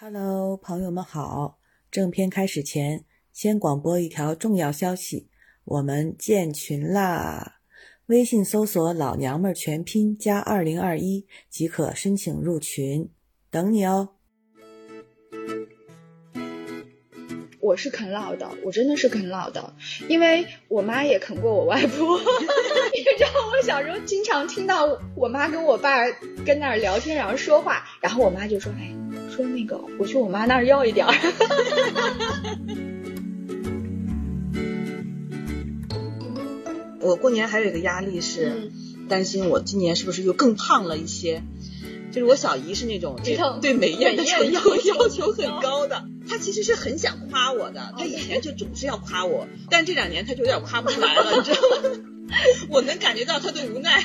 [0.00, 1.58] Hello，朋友们好！
[1.90, 5.28] 正片开始前，先广播一条重要消息：
[5.64, 7.56] 我们建群啦！
[8.06, 13.10] 微信搜索“老娘们儿全拼加二零二一”即可申请入群，
[13.50, 14.10] 等你哦。
[17.58, 19.74] 我是啃老的，我真的是啃老的，
[20.08, 22.20] 因为我妈也啃过我外婆。
[22.94, 26.08] 你知道，我小时候经常听到我妈跟我爸
[26.46, 28.94] 跟那儿聊天，然后说话，然后我妈就说：“哎。”
[29.38, 31.14] 说那个，我去我妈那儿要一点儿。
[37.00, 38.72] 我过年还有一个压力是
[39.08, 41.44] 担心我今年是不是又更胖了一些。
[42.10, 44.60] 就是我小姨是那种对对美艳的要要
[45.08, 51.66] 求很高的，她其实是很想夸我的， 她以前就总是要夸我，但这两年她就有点夸不出来了，你知道吗？
[52.70, 54.02] 我能感觉到她的无奈。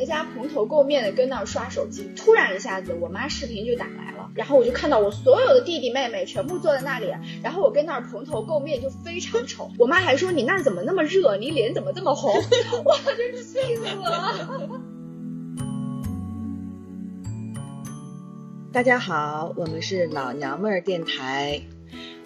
[0.00, 7.12] 在家蓬头垢面的跟那儿刷手机，突然一下子我妈视频就打来了，然后我就看到我所有的弟弟妹妹全部坐在那里，
[7.42, 9.70] 然后我跟那儿蓬头垢面就非常丑。
[9.78, 12.32] 我妈还说你那儿怎么那么热，你脸怎么这么红？
[12.82, 14.80] 我真是气死了。
[18.72, 21.60] 大家好，我们是老娘们儿电台，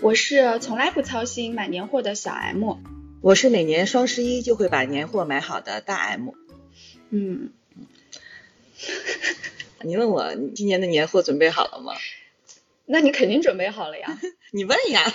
[0.00, 2.76] 我是从来不操心买年货的小 M，
[3.20, 6.28] 我是每年双十一就会把年货买好的大 M，
[7.10, 7.50] 嗯。
[9.82, 11.94] 你问我你今年的年货准备好了吗？
[12.86, 14.18] 那你肯定准备好了呀。
[14.52, 15.02] 你问呀。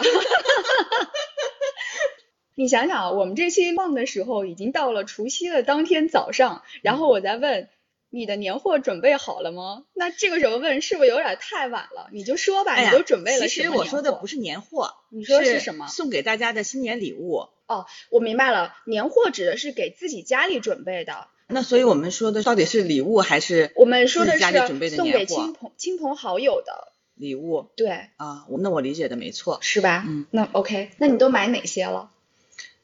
[2.55, 7.69] 你想想，我们这期放的时候已经到了除夕的当天早上，然后我再问
[8.09, 9.85] 你的年货准备好了吗？
[9.93, 12.09] 那这个时候问是不是有点太晚了？
[12.11, 15.87] 你就说吧，你都准备了其实我说的不是年货，你说是什么？
[15.87, 17.47] 送给大家的新年礼物。
[17.67, 21.27] 哦，我明白了，年货指的是给自己家里准备的。
[21.49, 24.39] 那所以我们说的到底是礼物还是我们说的是
[24.95, 27.69] 送给亲朋亲朋好友的礼物？
[27.75, 30.05] 对啊，那我理解的没错，是吧？
[30.07, 32.11] 嗯，那 OK，那你都买哪些了？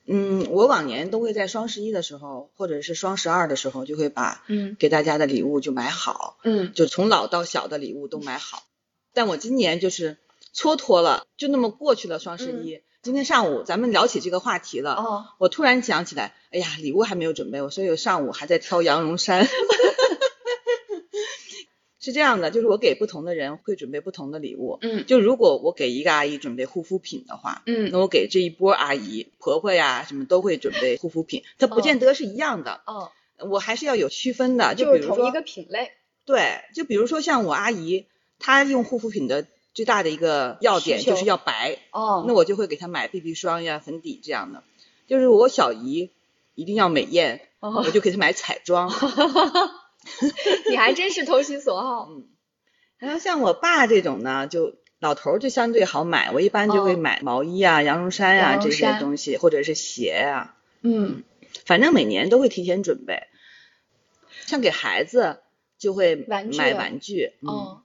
[0.08, 8.64] 嗯，我往年都会在双十一的时候或者是双十二的时候就会把嗯给大家的礼物就买好，嗯，就从老到小的礼物都买好。
[9.14, 10.18] 但我今年就是
[10.56, 12.81] 蹉跎了，就那么过去了双十一。
[13.06, 19.48] 今天上午咱们聊起这个话题了，哦，我突然想起来，哎呀，礼物还没有准备，我所以上午还在挑羊绒衫。
[22.00, 35.92] 是这样的，就是我给不同的人会准备不同的礼物，嗯，就如果我给一个阿姨准备护肤品的话，嗯，那我给这一波阿姨婆婆呀什么都会准备护肤品，它不见得是一样的，哦，我还是要有区分的，就比如说同一个品类，
[36.26, 38.08] 对，就比如说像我阿姨，
[38.40, 39.46] 她用护肤品的。
[39.75, 44.63] 最大的一个要点就是要白哦，那我就会给她买 BB 霜呀、粉底这样的。
[45.06, 46.12] 就是我小姨
[46.56, 48.90] 一定要美艳，我就给她买彩妆。
[50.69, 52.08] 你还真是投其所好。
[52.09, 52.25] 嗯，
[52.97, 60.56] 然后像我爸这种呢，就老头就相对好买，我一般就会买毛衣啊、羊绒衫啊这些东西，或者是鞋啊。
[60.81, 61.24] 嗯，
[61.66, 63.24] 反正每年都会提前准备。
[64.46, 65.42] 像给孩子
[65.78, 67.34] 就会买玩具。
[67.42, 67.81] 嗯。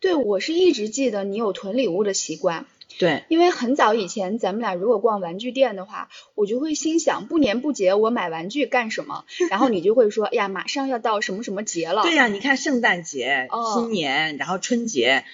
[0.00, 2.66] 对，我是一直记得你有囤礼物的习惯。
[2.98, 9.24] 对，因为很早以前咱们俩如果逛玩具店的话，我就会心想，不年不节我买玩具干什么？
[9.48, 12.02] 然后你就会说，哎呀，马上要到什么什么节了。
[12.02, 15.24] 对呀，你看圣诞节、新年，然后春节，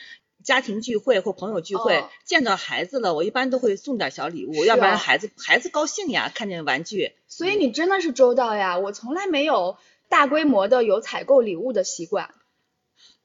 [0.45, 7.13] 家庭聚会或朋友聚会，见到孩子了，我一般都会送点小礼物，要不然孩子孩子高兴呀，看见玩具。
[7.27, 12.31] 所以你真的是周到呀，我从来没有大规模的有采购礼物的习惯。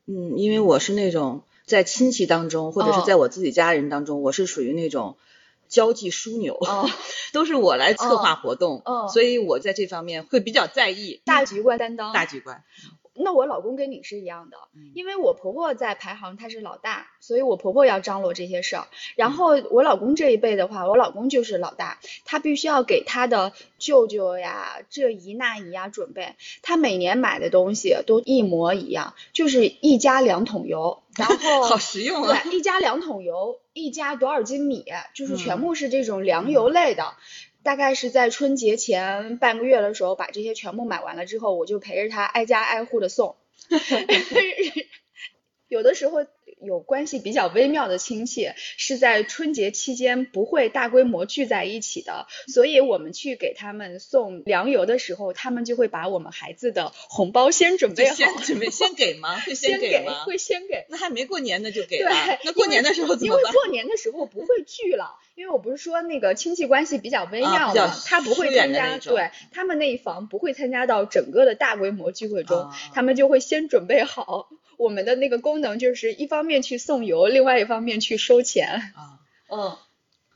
[0.06, 5.16] 嗯，因为我是那种在亲戚当中，或者是在我自己家人当中，我是属于那种
[5.70, 6.60] 交际枢纽，
[7.34, 12.64] 都是我来策划活动，所以我在这方面会比较在意大局观担当，大局观。
[13.24, 14.58] 那我老公跟你是一样的，
[14.94, 18.88] 因为我婆婆在排行，她是老大，所以我婆婆要张罗这些事儿。
[19.16, 26.36] 然后我老公这一辈的话，我老公就是老大，他必须要给他的舅舅呀、这姨那姨呀准备。
[26.62, 37.14] 他每年买的东西都一模一样，就是一家两桶油，然后 好实用啊，一家两桶油，一家多少斤米，就是全部是这种粮油类的。
[37.64, 43.36] 大概是在春节前半个月的时候，把这些全部买完了之后，我就陪着他挨家挨户的送。
[45.68, 46.26] 有的时候
[46.64, 59.40] 有关系比较微妙的亲戚是在春节期间不会大规模聚在一起的，所以我们去给他们送粮油的时候，他们就会把我们孩子的红包先准备好，先准备先给吗？
[59.40, 60.24] 会先给吗？
[60.26, 60.86] 会先给。
[60.90, 62.12] 那还没过年呢就给了，
[62.44, 63.42] 那过年的时候怎么办？
[63.42, 74.50] 因为过年的时候不会聚了，因为我不是说那个亲戚关系比较微妙嘛，他不会参加，对他们那一房不会参加到整个的大规模聚会中，他们就会先准备好。
[74.82, 79.20] 我们的那个功能就是一方面去送油，另外一方面去收钱啊。
[79.48, 79.78] 嗯，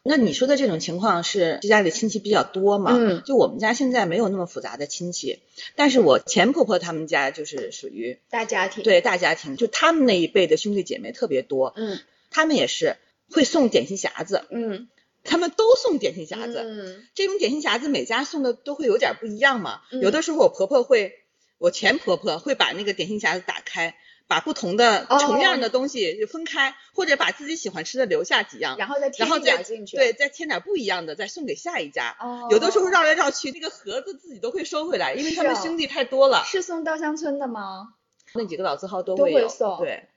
[0.03, 2.91] 那你说的这种情况是家里亲戚比较多嘛？
[2.95, 5.39] 嗯，就我们家现在没有那么复杂的亲戚，
[5.75, 11.73] 但是我前婆婆他们家就是属于大家庭，对大家庭，就他们那一辈的兄弟姐妹特别多。
[11.75, 11.97] 嗯，
[12.29, 12.97] 他们也是
[13.31, 14.45] 会送点心匣子。
[14.51, 14.89] 嗯，
[15.23, 16.59] 他们都送点心匣子。
[16.59, 19.81] 嗯，这种点心匣子每家送的都会有点不一样嘛。
[19.91, 21.13] 嗯，有的时候我婆婆会，
[21.57, 23.95] 我前婆婆会把那个点心匣子打开。
[24.27, 32.17] 把不同的同样的东西就分开，或者把自己喜欢吃的留下几样，然后再然后再进去，对，再添点不一样的，再送给下一家。
[32.49, 36.43] 有的时候绕来绕去，那个盒子自己都会收回来，因为他们兄弟太多了。
[36.45, 37.93] 是送稻香村的吗？
[38.33, 39.77] 那几个老字号都会送。
[39.77, 40.07] 对，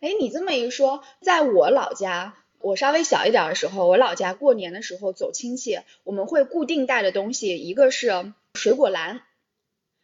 [0.00, 9.20] 哎，你这么一说，在我老家，我稍微小一点的时候，我老家过年的时候走亲戚，我们会固定带的东西，一个是水果篮。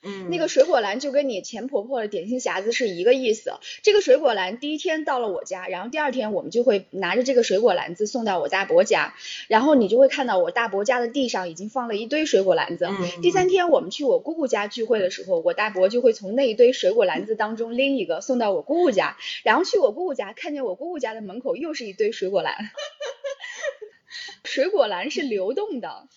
[0.05, 3.55] 嗯，那个水果篮就跟你前婆婆的点心匣子是一个意思。
[3.83, 9.15] 这个水果篮第一天到了我家，然后第二天我们就会拿着这个水果篮子送到我大伯家，
[9.49, 12.89] 然后你就会看到我大伯家的地上已经放了一堆水果篮子。
[13.23, 22.55] 第三天我们去我姑姑家聚会的时候，我大伯就会从那一堆水果篮子当中拎一个送到我姑姑家，然后去我姑姑家看见我姑姑家的门口又是一堆水果篮。
[24.45, 26.09] 水果篮是流动的。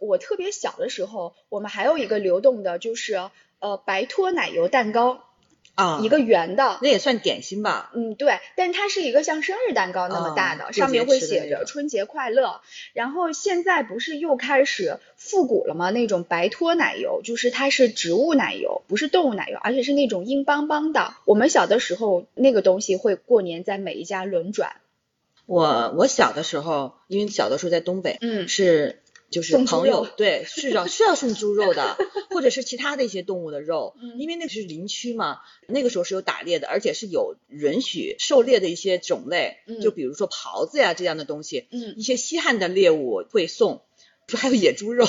[0.00, 3.14] 我特别小的时候，我们还有一个流动的，就是
[3.60, 5.22] 呃白托奶油蛋糕
[5.76, 7.92] 啊，一个圆的，那也算点心吧？
[7.94, 12.60] 嗯，对，但是它是一个像生日蛋糕那么大的，上面会写着春节快乐。
[12.92, 15.90] 然后现在不是又开始复古了吗？
[15.90, 21.14] 那种白托奶油，就是它是植物奶油，不是动物奶油，而且是那种硬邦邦的。
[21.24, 24.76] 我们小的时候那个东西会过年在每一家轮转。
[25.46, 29.02] 我我小的时候，因为小的时候在东北，嗯，是。
[29.30, 31.96] 就是朋友对是要是要送猪肉的，
[32.30, 35.38] 或者是其他的一些动物的肉，因为那是林区嘛，
[35.68, 41.66] 那个时候是有打猎的，而且是有允许狩猎的一些种类，就比如说狍子呀这样的东西，
[41.96, 43.82] 一些稀罕的猎物会送，
[44.36, 45.06] 还有野猪肉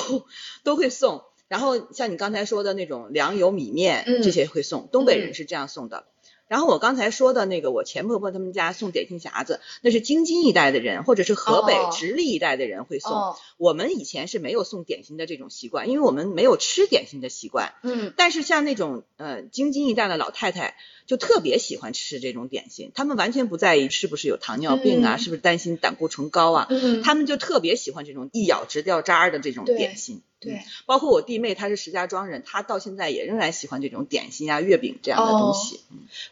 [0.62, 6.06] 都会送，然后像你刚才说的那种粮油米面这些会送，东北人是这样送的。
[6.52, 13.10] 然后我刚才说的那个，我前婆婆他们家送点心匣子，那是京津一带的人，或者是河北直隶一带的人会送。
[13.56, 17.72] 我们以前是没有送点心的这种习惯，因为我们没有吃点心的习惯。
[17.82, 18.12] 嗯。
[18.18, 20.76] 但是像那种呃京津一带的老太太，
[21.06, 26.68] 就特别喜欢吃这种点心，他们完全不在意是不是有糖尿病啊，是不是担心胆固醇高啊，
[27.02, 30.20] 他们就特别喜欢这种一咬直掉渣的这种点心。
[30.42, 35.80] 对，包括我弟妹，她是石家庄人，她到现在也仍然喜欢这种点心啊、月饼这样的东西。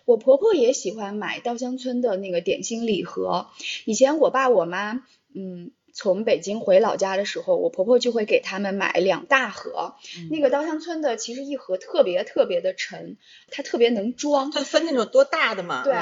[0.05, 3.47] 我婆婆也喜欢买稻香村的那个点心礼盒。
[3.85, 5.03] 以前我爸我妈，
[5.35, 9.95] 嗯，从北京回老家的时候，我婆婆就会给他们买两大盒。
[10.31, 13.17] 那个稻香村的其实一盒特别特别的沉，
[13.51, 14.51] 它特别能装。
[14.51, 15.85] 它分那种多大的嘛？
[15.85, 15.95] 对。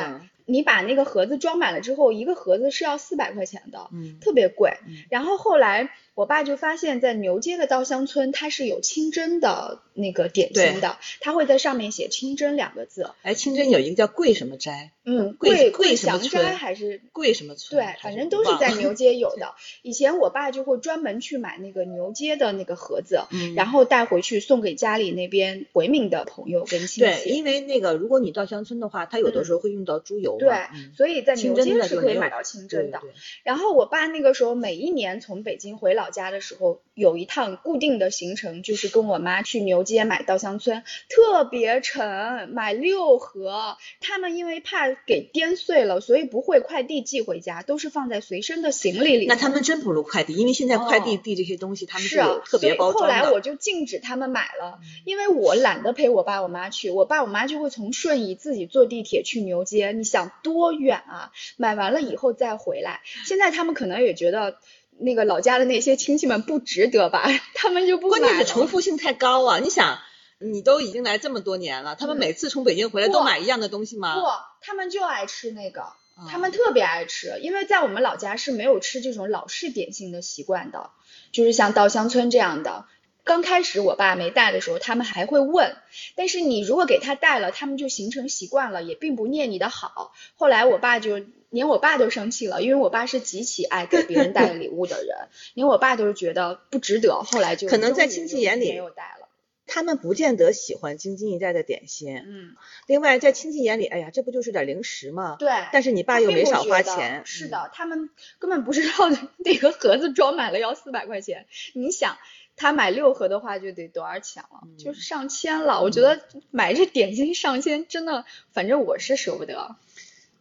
[0.48, 4.78] 你把那个盒子装满了之后，一个盒子是要四百块钱的，嗯，特别贵。
[5.10, 13.10] 然后后来我爸就发现，在牛街的稻香村，它是有清真的那个点心的，他会在上面写清真两个字。
[13.22, 17.78] 哎，清真有一个叫桂什么斋，嗯，桂桂祥斋还是桂什么村？
[17.78, 19.54] 对，反正都是在牛街有的。
[19.82, 27.00] 以前我爸就会专门去买那个牛街的那个盒子，嗯然后带回去送给家里那边回民的朋友跟亲戚。
[27.02, 30.37] 对，因为那个如果你稻香村的话，他有的时候会用到猪油。
[30.38, 30.50] 对，
[30.96, 33.00] 所以在牛街是可以买到清真的。
[33.42, 43.76] 然后我爸那个时候每一年从北京回老家的时候，有一趟固定的行程，就是跟我妈去牛街买稻香村，特别沉，买六盒。
[44.00, 49.26] 他们因为怕给颠碎了，所以不会快递寄回家，都是放在随身的行李里。
[49.26, 53.14] 那他们真不如快递，因为现在快递递这些东西，他们是有特别包装的。
[53.14, 59.92] 后来我就禁止他们买了，因为我懒得陪我爸我妈去，我爸我妈就会从顺义自己坐地铁去牛街。
[59.92, 60.27] 你想。
[60.42, 61.32] 多远啊！
[61.56, 63.00] 买完了以后再回来。
[63.24, 64.58] 现在他们可能也觉得
[64.98, 68.18] 那个老家的那些亲戚们不值得吧， 他们就不买。
[68.18, 69.58] 关键是重复性太高啊！
[69.58, 69.98] 你想，
[70.38, 74.14] 你都已经来这么多年了，他们每次从北京回来都买一样的东西吗？
[74.14, 74.26] 不，
[74.60, 75.92] 他们就爱吃那个，
[76.28, 80.90] 他们特别爱吃，因为在我们老家是没有吃这种老式点心的习惯的，
[81.32, 82.86] 就是像稻香村这样的。
[83.24, 85.76] 刚开始我爸没带的时候，他们还会问，
[86.14, 90.14] 但是你如果给他带了，他们就形成习惯了，也并不念你的好。
[90.36, 91.20] 后来我爸就
[91.50, 97.22] 连我爸都生气了，因为我爸是极其爱给别人带礼物的人，连我爸都是觉得不值得。
[97.22, 99.28] 后来就可能在亲戚眼里没有带了。
[99.66, 102.56] 他们不见得喜欢京津一带的点心，嗯，
[102.86, 105.36] 另外在亲戚眼里，哎呀，这不就是点零食吗？
[105.38, 105.50] 对。
[105.70, 108.08] 但是你爸又没少花钱，是的，他们
[108.38, 111.46] 根本不知道那个盒子装满了要四百块钱。
[111.74, 112.16] 你想。
[112.58, 114.68] 他买六盒的话就得多少钱了？
[114.76, 115.80] 就是上千了。
[115.80, 119.76] 我觉得买这点心上千，真的，反正我是舍不得。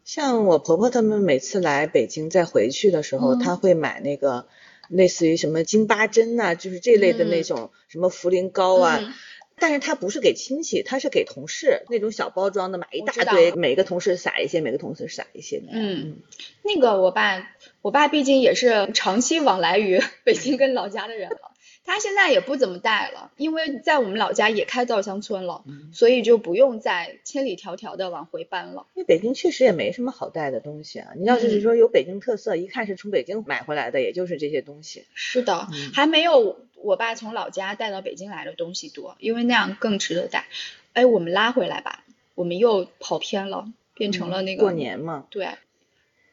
[0.04, 4.48] 像我婆婆他们每次来北京再回去的时候，他会买那个
[4.90, 9.14] 类似于什么金八针呐，就是这类的那种什么茯苓糕啊。
[9.60, 15.64] 但是他不是给亲戚，他是给同事那种小包装的，买一大堆，每个同事撒一些，每个同事撒一些。
[15.72, 16.18] 嗯，
[16.62, 17.50] 那个我爸，
[17.82, 21.52] 我爸毕竟也是长期往来于 北京跟老家的人了。
[21.88, 25.64] 他现在也不怎么带了，因为在我们老家也开稻香村了，
[25.94, 28.86] 所以就不用再千里迢迢的往回搬了。
[28.94, 31.14] 因为北京确实也没什么好带的东西啊。
[31.16, 35.06] 你要是说有北京特色，一看是从北京买回来的，也就是这些东西。
[35.14, 40.46] 是的，还没有我爸从老家带到北京来的东西多，因为那样更值得带。
[40.92, 42.04] 哎，我们拉回来吧，
[42.36, 45.26] 我们又跑偏了，变成了那个过年嘛。
[45.30, 45.48] 对，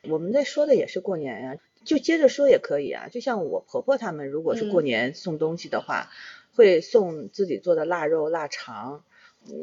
[0.03, 1.57] 我们在说的也是过年呀。
[1.85, 6.11] 就接着说也可以啊，就像我婆婆他们，如果是过年送东西的话，
[6.55, 9.05] 会送自己做的腊肉、腊肠，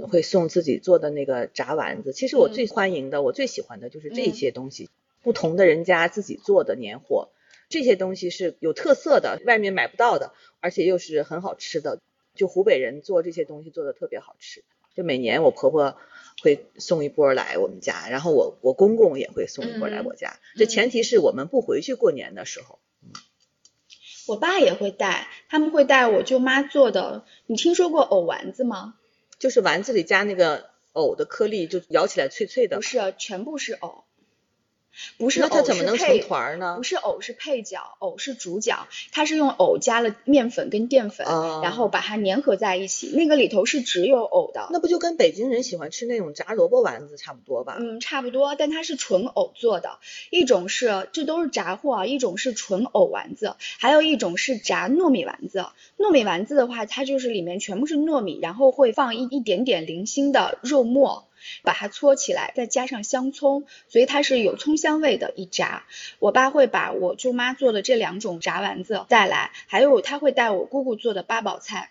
[0.10, 2.14] 会送自己做的那个炸丸子。
[2.14, 4.90] 其实我最欢迎的，我最喜欢的就是这些东西，
[5.24, 7.30] 不同的人家自己做的年货，
[7.70, 12.00] 这些东西是有特色的，外面买不到的，而且又是很好吃的。
[12.36, 14.64] 就湖北人做这些东西做的特别好吃，
[14.96, 15.98] 就每年我婆婆。
[16.42, 20.40] 会送一波来我们家，然后我我公公也会送一波来我家。
[20.58, 22.80] 这前提是我们不回去过年的时候。
[24.28, 27.26] 我爸也会带，他们会带我舅妈做的。
[27.48, 28.96] 你听说过藕丸子吗？
[29.40, 32.78] 就是丸子里加那个藕的颗粒，就咬起来脆脆的。
[32.78, 34.04] 不是，全部是藕。
[35.18, 36.76] 不是，那它怎么能成团呢？
[36.78, 38.88] 不是藕是配角，藕是主角。
[39.12, 41.26] 它是用藕加了面粉跟淀粉，
[41.64, 43.08] 然后把它粘合在一起。
[43.16, 44.68] 那个里头是只有藕的。
[44.72, 47.78] 那不就跟北京人喜欢吃那种炸萝卜丸子差不多吧？
[47.80, 50.00] 嗯，差不多，但它是纯藕做的。
[50.30, 52.06] 一种是，这都是炸货啊。
[52.06, 55.66] 一种是纯藕丸子，还有一种是炸糯米丸子。
[55.98, 61.28] 糯米丸子的话，它就是里面全部是糯米，然后会放一一点点零星的肉末。
[61.64, 65.34] 把它搓起来，再加上香葱，所以它是有葱香味的。
[65.36, 65.86] 一炸，
[66.20, 71.90] 我爸会把我舅妈做的这两种炸丸子带来，还有他会带我姑姑做的八宝菜。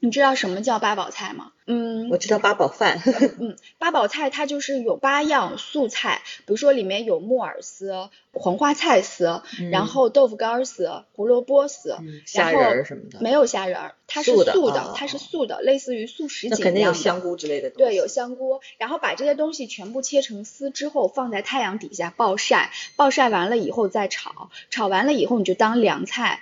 [0.00, 1.52] 你知道什么叫八宝菜吗？
[1.68, 3.02] 嗯，我知道八宝饭。
[3.40, 13.18] 嗯，八宝菜它就是有八样素菜，比如说里面有木耳丝、黄花菜丝，然后豆腐干丝、胡萝卜丝，虾仁什么的。
[13.20, 16.62] 没有虾仁，它是素的，它是素的，类似于素食锦那样。
[16.62, 17.70] 肯定有香菇之类的。
[17.70, 26.40] 对，有香菇，然后把这些东西全部切成丝之后，放在太阳底下暴晒，暴晒完了以后再炒，炒完了以后你就当凉菜。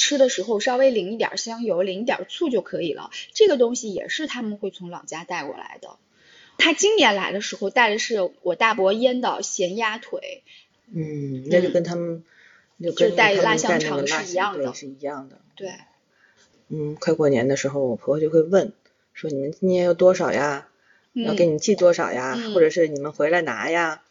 [0.00, 3.10] 吃的时候稍微淋一点香油，淋一点醋就可以了。
[3.34, 5.98] 这个东西也是他们会从老家带过来的。
[6.56, 10.42] 他今年来的时候带的是我大伯腌的咸鸭腿。
[10.92, 12.24] 嗯，那就跟他们
[12.82, 15.38] 就带腊香肠是一样的，是一样的。
[15.54, 15.74] 对。
[16.68, 18.72] 嗯，快过年的时候，我婆婆就会问
[19.12, 20.68] 说：“你们今年要多少呀？
[21.12, 22.38] 要给你寄多少呀？
[22.54, 24.02] 或者是你们回来拿呀？”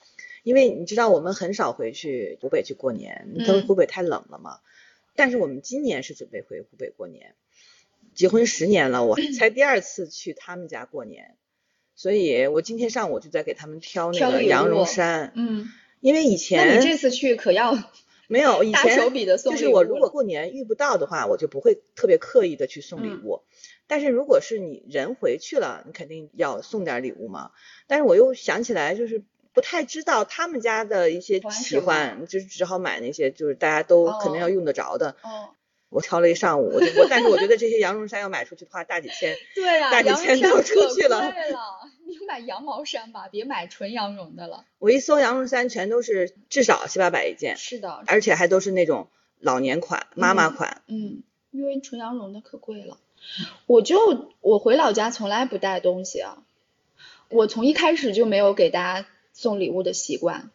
[0.43, 4.60] 因为你知道我们很少回去湖北去过年，因为湖北太冷了嘛。
[5.19, 7.35] 但是我们今年是准备回湖北过年，
[8.13, 11.35] 结婚十年了，我 才第二次去他们家过年，
[11.93, 15.67] 所以我今天上午就在给他们挑那个羊绒衫，嗯，
[15.99, 17.77] 因为以前那你这次去可要
[18.29, 23.41] 没有以前手笔的送就是我如果过年遇不到的话，我就不会特别刻意的去送礼物，
[23.88, 27.51] 但是如果是你人回去了，你肯定要送点礼物嘛，
[27.88, 29.21] 但是我又想起来就是。
[29.53, 35.15] 不太知道他们家的一些喜欢，就只好买那些就是大家都肯定要用得着的。
[35.24, 35.50] 哦，
[35.89, 39.36] 我挑了一上午，我但是我觉得这些羊绒衫要买出去的话，大几千。
[39.56, 41.32] 对呀，大几千都出去了。
[41.32, 41.60] 对了，
[42.06, 44.65] 你买羊毛衫吧，别买纯羊绒的了。
[44.77, 47.58] 我一搜羊绒衫，全都是至少七八百一件。
[47.58, 50.84] 是的，而且还都是那种老年款、妈妈款。
[50.88, 52.98] 嗯，因为纯羊绒的可贵了。
[53.65, 56.44] 我就我回老家从来不带东西啊，
[57.29, 59.08] 我从一开始就没有给大家。
[59.39, 60.51] 送礼物的习惯，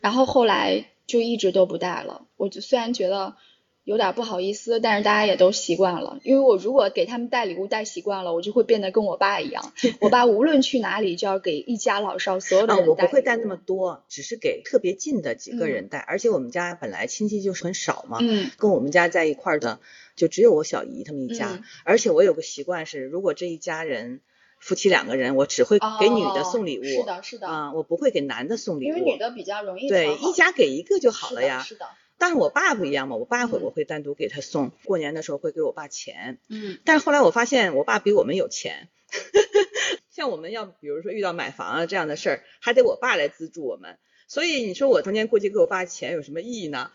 [0.00, 2.26] 然后后来就一直都不带了。
[2.38, 3.36] 我就虽然觉得
[3.84, 6.18] 有点不好意思，但是大家也都习惯了。
[6.22, 9.74] 因为我如果给他们带礼物带习惯了，我就会变得跟我爸一样。
[10.00, 12.88] 我爸无论去哪里，就要给一家老少所有的人带。
[12.88, 15.98] 我不会带那么多，只是给特别近的几个人带。
[15.98, 19.78] 而且我们家本来亲戚就是很少嘛，嗯，跟我们家在一块儿的
[20.16, 21.62] 就只有我小姨他们一家。
[21.84, 24.22] 而且我有个习惯是，如果这一家人
[24.58, 26.84] 夫妻两个人，我只会给女的送礼物。
[26.84, 27.46] 是的，是的。
[27.46, 29.88] 啊，我不会给男的送礼物，因为女的比较容易。
[29.88, 31.62] 对，一家给一个就好了呀。
[31.62, 31.86] 是的。
[32.18, 38.88] 但是我爸不一样嘛，我爸会我会单独给他送，过年的时候会给我爸钱，嗯，但是后来我发现我爸比我们有钱，
[40.10, 43.98] 像我们要比如说遇到买房啊这样的事儿，还得我爸来资助我们，
[44.28, 46.90] 所以你说我逢年过节给我爸钱有什么意义呢？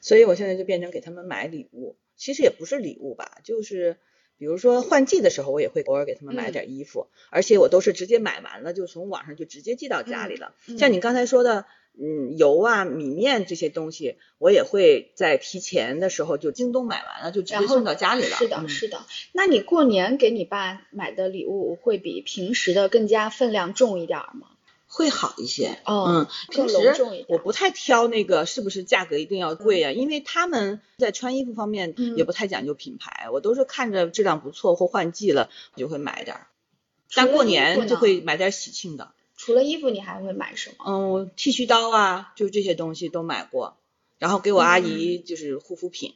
[0.00, 3.96] 所以我现在就变成给他们买礼物，其实也不是礼物吧，就是
[4.38, 11.64] 比如说换季的时候，我也会偶尔给他们买点衣服，而且我都是直接买完了就从网上就直接寄到家里了，像你刚才说的。
[11.98, 18.36] 嗯，油啊、米面这些东西，我也会在提前的时候就京东买完了，就直接送到家里了。
[18.36, 19.00] 是的，是的。
[19.32, 24.48] 那你过年给你爸买的礼物会比平时的更加分量重一点吗？
[24.96, 25.78] 会好一些。
[25.84, 26.76] 嗯，平时
[27.28, 36.46] 我不太挑那个是不是价格一定要贵啊，因为他们在穿衣服方面也不太讲究品牌，我都是看着质量不错或换季了就会买点儿。
[37.14, 39.12] 但过年就会买点喜庆的。
[39.36, 40.86] 除了衣服，你还会买什么？
[40.86, 43.76] 嗯，剃须刀啊，就这些东西都买过。
[44.18, 46.14] 然后给我阿姨就是护肤品，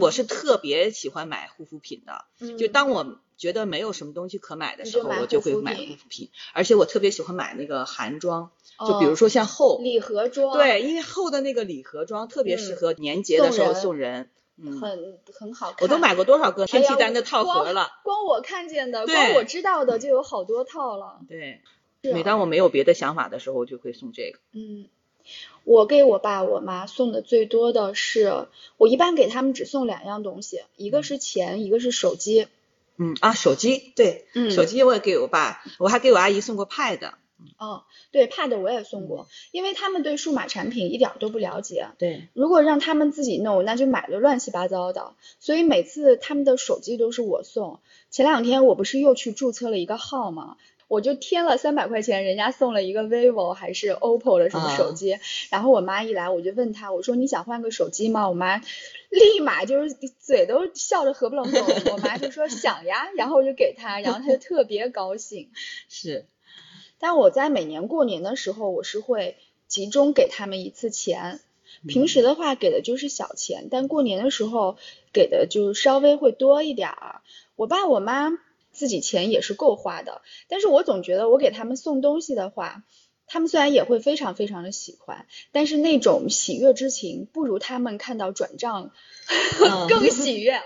[0.00, 2.24] 我是特别喜欢买护肤品的。
[2.56, 6.30] 就当我觉得没有什么东西可买的时候，我就会买护肤品。
[6.52, 10.56] 而且我特别喜欢买那个韩妆，就比如说像厚礼盒装。
[10.56, 14.30] 对，因为厚的那个礼盒装特别适合年节的时候送人。
[14.58, 15.76] 嗯，很很好看。
[15.82, 17.88] 我都买过多少个天气丹的套盒了？
[18.04, 21.20] 光我看见的，光我知道的就有好多套了。
[21.28, 21.60] 对。
[22.02, 24.38] 每当我没有别的想法的时候，我就会送这个。
[24.52, 24.88] 嗯，
[25.64, 32.46] 我给我爸我妈送的最多的是，我一般给他们只送两样东西，一个是钱，一个是手机。
[32.98, 37.12] 嗯啊，手机对，嗯，手机我也给我爸，我还给我阿姨送过 Pad。
[37.58, 41.88] 哦，对，Pad 我也送过，因为他们对数码产品一点都不了解。
[41.98, 45.12] 对，如果让他们自己弄，那就买的乱七八糟的。
[45.38, 47.80] 所以每次他们的手机都是我送。
[48.10, 50.56] 前两天我不是又去注册了一个号吗？
[50.88, 55.18] 我就添了三百块钱，人家送了一个 vivo 还是 oppo 的什么手机，
[55.50, 58.28] 然后我妈一来，我就问她，我说你想换个手机吗？
[58.28, 58.58] 我妈
[59.10, 61.60] 立马就是嘴都笑得合不拢嘴，
[61.92, 65.50] 我妈就说 想呀，然后我就给她，然后她就特别高兴。
[65.88, 66.26] 是，
[66.98, 71.40] 但我在每年过年的时候，我是会集中给他们一次钱，
[71.88, 74.76] 平时的话给的就是小钱，但过年的时候
[75.12, 77.22] 给的就稍微会多一点儿。
[77.56, 78.38] 我爸我妈。
[78.76, 82.84] 自己钱也是够花的，但是我总觉得我给他们送东西的话，
[83.26, 88.92] 他们虽然也会非常非常的喜欢，但是那种喜悦之情不如他们看到转账
[89.88, 90.60] 更喜悦。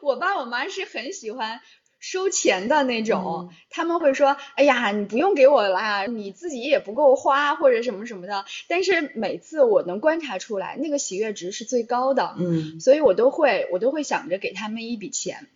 [0.00, 1.60] 我爸我妈是很喜欢
[1.98, 8.44] 收钱的那种，他们会说，哎呀，你不用给我啦，你自己也不够花或者什么什么的。
[8.68, 15.48] 但是每次我能观察出来，那个喜悦值是最高的，嗯，所以我都会我都会想着给他们一笔钱。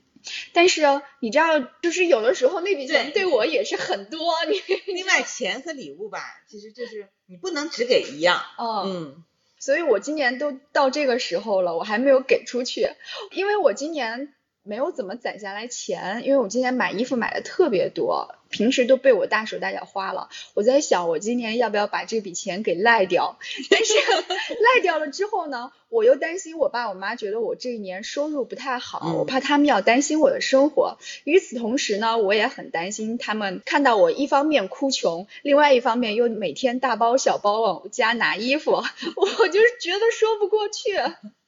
[0.52, 0.82] 但是
[1.20, 4.34] 你知道，就是有的时候那笔钱对我也是很多。
[4.46, 4.60] 你
[4.92, 8.42] 另外钱和礼物吧，其实就是你不能只给一样。
[8.58, 9.24] 嗯，
[9.58, 12.88] 所以我今年都到这个时候了，我还没有给出去，
[13.32, 14.32] 因为我今年。
[14.66, 20.29] 没有怎么攒下来钱，因为我今年买衣服买的特别多，平时都被我大手大脚花了。
[20.55, 23.38] 我在想，我今年要不要把这笔钱给赖掉？
[23.70, 23.94] 但是
[24.76, 30.98] 赖掉了之后呢，我又担心我爸我妈觉得我这一年收入不太好，我怕他们要担心我的生活。
[31.22, 38.72] 与此同时呢，我也很担心他们看到我一方面哭穷，另外一方面又每天大包小包往家拿衣服，
[39.16, 40.96] 我就是觉得说不过去。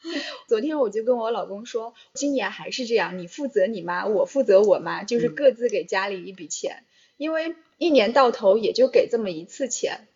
[0.48, 6.84] 昨天我就跟我老公说，今年还是这样，你负责你妈，我负责我妈，就是各自给家里一笔钱，
[7.16, 10.06] 因为一年到头也就给这么一次钱。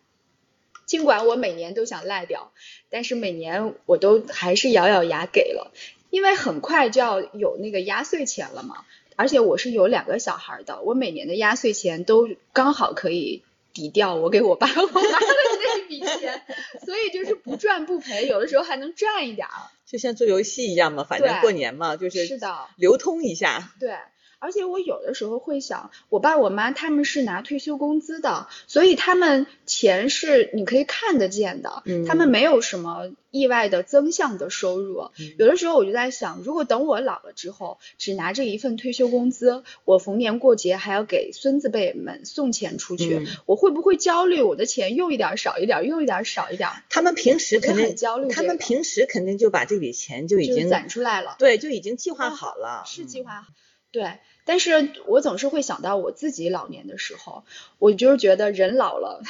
[0.87, 2.53] 尽管我每年都想赖掉，
[2.91, 5.73] 但是每年我都还是咬咬牙给了，
[6.11, 8.85] 因为很快就要有那个压岁钱了嘛，
[9.17, 13.43] 而且我是有两个小孩的，我每年的压岁钱都刚好可以。
[13.75, 15.27] 抵掉我给我爸 我妈的
[15.63, 16.43] 那笔钱，
[16.87, 23.73] 所以就是不赚不赔，有的时候还能赚一点儿，就像做游戏一样嘛，反正过年嘛，就是是的，流通一下。
[23.79, 23.97] 对，
[24.43, 35.11] 而且我有的时候会想，我爸我妈他们是拿退休工资的，所以他们钱是你可以看得见的，他们没有什么意外的增项的收入。
[35.39, 44.43] 有的时候我就在想，如果等我老了之后，只拿着一份退休工资，我逢年过节还要给孙子辈们送钱出去，我会不会焦虑？
[44.43, 46.69] 我的钱用一点少一点，用一点少一点。
[46.91, 53.47] 他们平时肯定很焦虑，他们平时肯定就把这笔钱就已经攒出来了，对，就已经计划好了，是计划好。
[53.93, 54.21] 对，
[54.53, 57.43] 但是我总是会想到我自己老年的时候，
[57.79, 59.23] 我就是觉得人老了，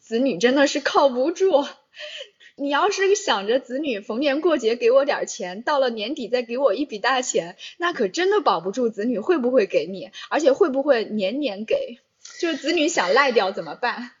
[0.00, 1.66] 子女真的是靠不住。
[2.56, 11.98] 你要是想着子女逢年过节给我点钱，到了年底再给我一笔大钱，那可真的保不住子女会不会给你，而且会不会年年给，
[12.40, 14.12] 就是子女想赖掉怎么办？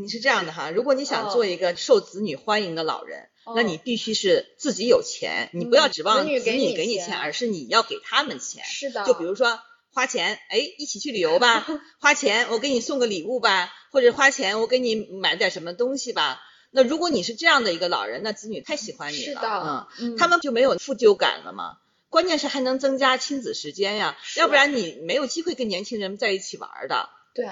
[0.00, 3.28] 你是这样的哈，如果你想做一个受子女欢迎的老人。
[3.54, 8.64] 那你必须是自己有钱，你不要指望子女给你钱，而是你要给他们钱。
[8.64, 9.04] 是的。
[9.04, 9.60] 就比如说
[9.92, 11.66] 花钱，哎，一起去旅游吧，
[12.00, 16.40] 花钱我给你送个礼物吧，或者花钱我给你买点什么东西吧。
[16.70, 21.76] 那如果你是这样的一个老人，那子女太喜欢你了，嗯，他们就没有负疚感了嘛？
[22.08, 27.10] 关键是还能增加亲子时间呀，要不然你没有机会跟年轻人在一起玩的。
[27.34, 27.44] 对。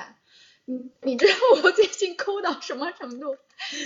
[0.65, 3.37] 你你知道我最近抠到什么程度？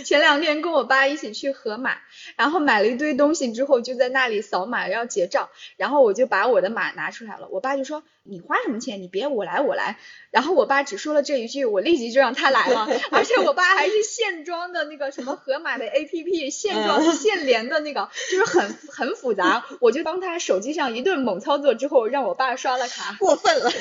[0.04, 1.96] 前两天跟我爸一起去盒马，
[2.36, 9.00] 然后买了一堆东西之后，就在那里扫码要结账，然后我就把我的码拿出来了，我爸就说你花什么钱？
[9.00, 9.98] 你别我来我来。
[10.30, 23.16] 然后我爸只说了这一句，我立即就让他来了， 而且我爸还是现装的那个什么盒马的 APP，现装现连的那个，就是很很复杂，我就帮他手机上一顿猛操作之后，让我爸刷了卡。
[23.18, 23.70] 过分了。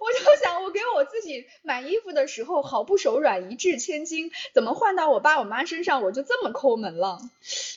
[0.00, 7.18] 我就想，我给我自己买衣服的时候毫不手软，一掷千金，怎么换到我爸我妈身上，我就这么抠门了？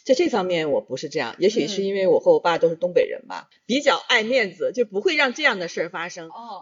[0.05, 6.29] 在这方面我不是这样，也许是因为我和我爸都是东北人吧，比较爱面子，就不会让这样的事儿发生。
[6.29, 6.61] 哦，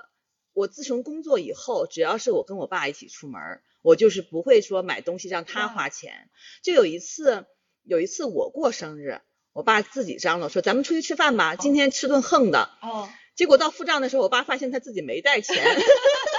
[0.54, 6.30] 我自从工作以后，只要是我跟我爸一起出门，我就是不会说买东西让他花钱。
[6.63, 7.45] 就有一次，
[7.84, 9.21] 有一次我过生日，
[9.54, 12.69] 我爸自己张罗说咱们出去吃饭吧，今天吃顿横的。
[12.82, 13.10] 哦。
[13.36, 15.56] 结果到付账的时候，我爸发现他自己没带钱，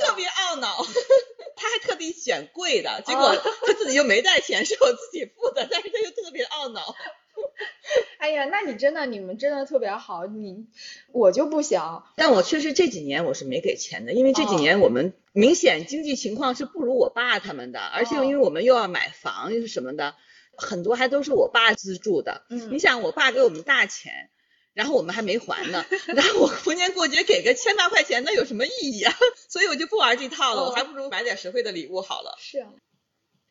[0.00, 0.84] 特别懊恼，
[1.56, 3.34] 他还特地选贵的，结果
[3.66, 6.94] 他自己又没带钱，是我自己付的，但是他又特别懊恼。
[8.18, 10.66] 哎呀，那你真的，你们真的特别好，你
[11.12, 11.80] 我就不行。
[12.16, 20.14] 但我确实这几年我是没给钱的，因为这几年我们明显经济情况是不如我爸他们的，而且因为我们又要买房又是什么的，
[20.56, 22.46] 很多还都是我爸资助的。
[22.48, 24.30] 嗯，你想我爸给我们大钱。
[24.76, 29.10] 然后我们还没还呢，然后我逢年过节给个千八块钱，那有什么意义啊？
[29.48, 32.36] 所以我就不玩这套了，我还不如买点实惠的礼物好了。
[32.38, 32.68] 是啊，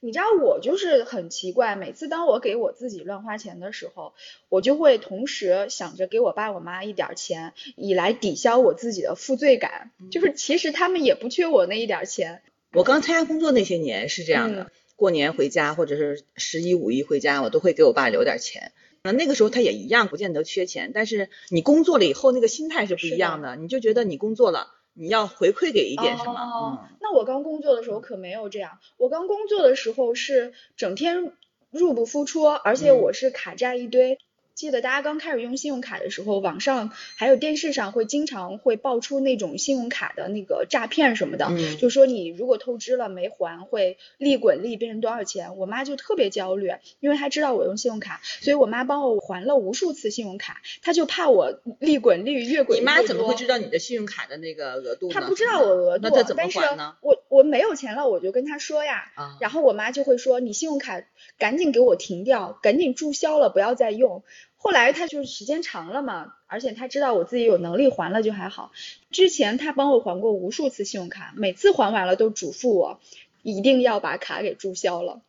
[0.01, 4.13] 你知道我就是很奇怪，每次当我给我自己乱花钱的时候，
[4.49, 9.89] 我就会同时想着给我爸我妈一点钱，以来抵消我自己的负罪感。
[10.11, 12.43] 就是其实他们也不缺我那一点钱。
[12.71, 18.73] 我刚参加工作那些年是这样的，过年回家或者是十一五一回家，我都会给我爸留点钱。
[19.05, 26.33] 那那个时候他也一样，不见得缺钱，但是你工作了以后，那个心态是不一样的，你就觉得你工作了，你要回馈给一点什么。
[26.33, 31.33] 哦，那我刚工作的时候可没有这样，我刚工作的时候是整天
[31.69, 34.17] 入不敷出，而且我是卡债一堆。
[34.55, 45.57] 记得大家刚开始用信用卡的时候，网上还有电视上会经常会爆出那种信用卡的那个诈骗什么的，就说你如果透支了没还，会利滚利变成多少钱。
[45.57, 52.81] 我妈就特别焦虑，因为她知道我用信用卡，所以我妈帮我还了无数次信用卡，她就怕我利滚利越滚越。
[52.81, 55.13] 你妈怎么会知道你的信用卡的那个额度呢？
[55.13, 56.95] 她不知道我额度，那她怎么还呢？
[57.01, 61.03] 我我没有钱了，我就跟她说呀，然后我妈就会说你信用卡
[61.37, 64.23] 赶紧给我停掉，赶紧注销了，不要再用。
[64.65, 68.71] 后来他就是时间长了嘛，而且他知道我自己有能力还了就还好。
[69.11, 72.99] 之前他帮我还过无数次信用卡，每次还完了都嘱咐我
[73.43, 75.21] 一定要把卡给注销了。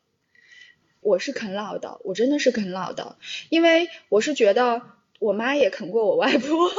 [1.03, 3.19] 我是啃老的，我真的是啃老的，
[3.51, 4.81] 因为我是觉得
[5.19, 6.71] 我妈也啃过我外婆。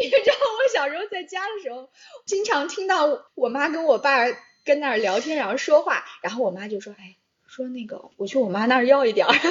[0.00, 1.90] 你知道我小时候在家的时候，
[2.26, 4.24] 经常听到我妈跟我爸
[4.64, 7.16] 跟那儿聊天，然后说话，然后我妈就说：“哎。”
[7.50, 9.34] 说那个，我去我妈那儿要一点儿。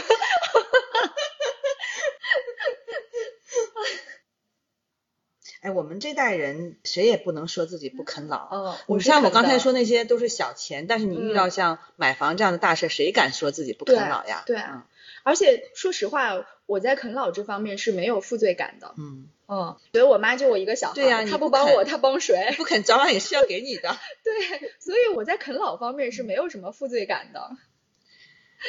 [5.62, 8.48] 哎，我们这代人谁也不能说自己不啃老。
[8.50, 14.44] 嗯，你像我刚才说那些都是小钱，但是你遇到像买房这样的大事，谁敢说自己不啃老呀？
[14.46, 14.88] 对啊，
[15.24, 18.94] 而且说实话，我在啃老这方面是没有负罪感的。
[18.98, 22.54] 嗯嗯，所以我妈就我一个小孩，对呀，她不帮我，她帮谁？
[22.56, 23.98] 不肯，早晚也是要给你的。
[24.24, 27.50] 对，所以我在啃老方面是没有什么负罪感的。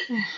[0.08, 0.28] 哎。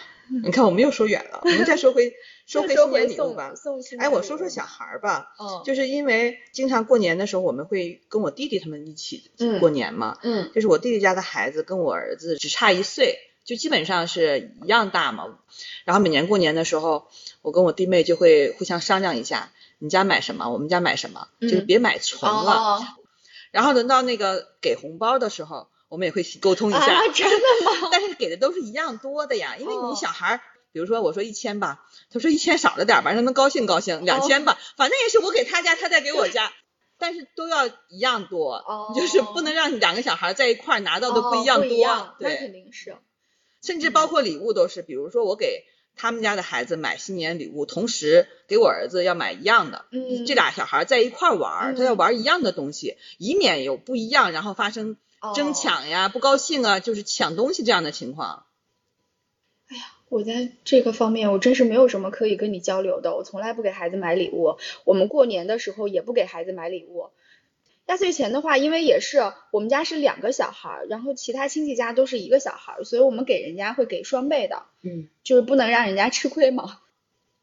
[0.44, 2.14] 你看，我们又说远了，我们再说回
[2.46, 3.52] 说回新年礼物吧。
[3.98, 15.38] 哎，我说说小孩儿吧，嗯，就是因为经常过年的时候，我们会跟我弟弟他们一起过年嘛，嗯，就是我弟弟家的孩子跟我儿子只差一岁，就基本上是一样大嘛。
[15.84, 17.08] 然后每年过年的时候，
[17.42, 22.80] 我跟我弟妹就会互相商量一下，你家买什么，我们家买什么，就是别买重了。
[23.50, 25.66] 然后轮到那个给红包的时候。
[25.92, 27.36] 我们也会沟通一下， 真的
[27.82, 27.88] 吗？
[27.92, 30.40] 但是给的都是一样多的呀，因为你小孩，
[30.72, 36.50] 比如说我说一千吧，他说一千少了点吧，让他们高兴高兴，两千吧，反正也是我给他家，他再给我家，
[36.96, 38.64] 但是都要一样多，
[38.96, 42.96] 就是不能让两个小孩在一块拿到的不一样多，对，肯定是。
[43.62, 54.96] 甚至包括礼物都是，比如说我给他们家的孩子买新年礼物，同时给我儿子要买一样的，嗯，这俩小孩在一块玩，他要玩一样的东西，以免有不一样，然后发生。
[55.34, 58.46] 争抢呀，不高兴啊，就是抢东西这样的情况。
[59.68, 63.14] 哎呀，我在这个方面我真是没有什么可以跟你交流的。
[63.16, 67.10] 我从来不给孩子买礼物，我们过年的时候也不给孩子买礼物。
[67.86, 74.64] 压岁钱的话，因为也是我们家是两个小孩，然后其他亲戚家都是一个小孩，所以我们给人家会给双倍的。
[74.82, 76.78] 嗯，就是不能让人家吃亏嘛。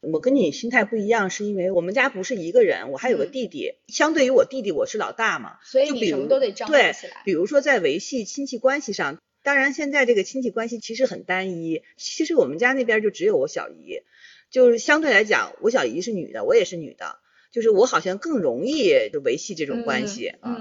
[0.01, 3.73] 我跟你心态不一样，是因为我们家不是一个人，我还有个弟弟。
[3.87, 7.21] 相对于我弟弟，我是老大嘛，所以你什么都得张罗起来。
[7.25, 11.81] 比如说在维系亲戚关系上，当然现在这个亲戚关系其实很单一。
[11.97, 14.01] 其实我们家那边就只有我小姨，
[14.49, 17.17] 就是相对来讲，我小姨是女的，我也是女的，
[17.51, 20.57] 就是我好像更容易就维系这种关系啊。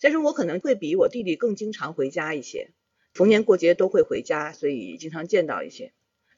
[0.00, 2.68] 但是我可能会比我弟弟更经常回家一些，
[3.14, 5.92] 逢年过节都会回家，所以经常见到一些。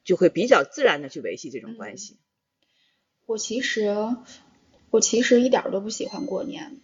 [0.05, 2.15] 就会比较自然的去维系这种关系。
[3.25, 3.93] 我其实
[4.91, 6.77] 我其实一点都不喜欢过年。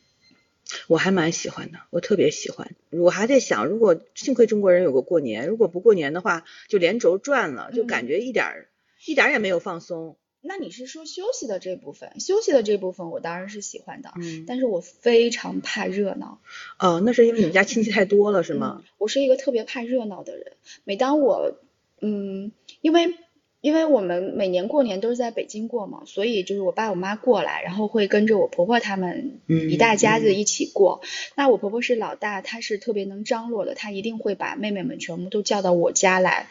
[0.88, 2.76] 我还蛮喜欢的，我特别喜欢。
[2.90, 8.68] 我还在想，如果幸亏中国人有个过年，如果不过年的话，就连轴转了，就感觉一点
[9.06, 10.18] 一点也没有放松。
[10.40, 12.20] 那你是说休息的这部分？
[12.20, 16.40] 休息的这部分我当然是喜欢的，嗯，但是我非常怕热闹。
[16.80, 18.82] 哦，那是因为你们家亲戚太多了，是吗？
[18.98, 20.54] 我是一个特别怕热闹的人。
[20.86, 21.60] 每当我
[22.02, 23.16] 嗯，因为
[23.62, 31.02] 因为我们每年过年都是在北京过嘛，所以就是我爸我妈过来，然后会跟着我婆婆他们一大家子一起过。
[31.36, 36.48] 那我婆婆是老大，她是特别能张罗的，她一定会把妹妹们全部都叫到我家来。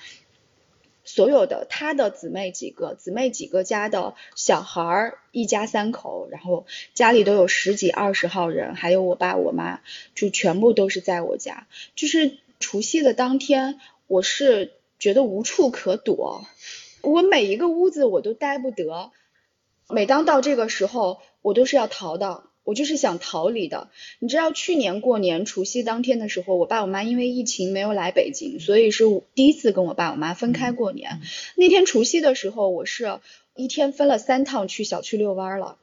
[1.02, 9.80] 所有的她的姊妹几个，姊妹几个家的小孩儿，一家三口，然后家里都有十几二十号人，还有我爸我妈，
[10.14, 11.66] 就全部都是在我家。
[11.96, 14.74] 就是除夕的当天，我是。
[15.00, 16.46] 觉得无处可躲，
[17.02, 19.10] 我每一个屋子我都待不得。
[19.88, 23.88] 每当到这个时候，我都是要逃的，我就是想逃离的。
[24.20, 31.20] 你知道，去年过年除夕当天的时候，我爸我妈因为疫情没有来北京，所以是第一次跟我爸我妈分开过年。
[31.56, 33.18] 那天除夕的时候，我是
[33.56, 35.78] 一天分了三趟去小区遛弯了，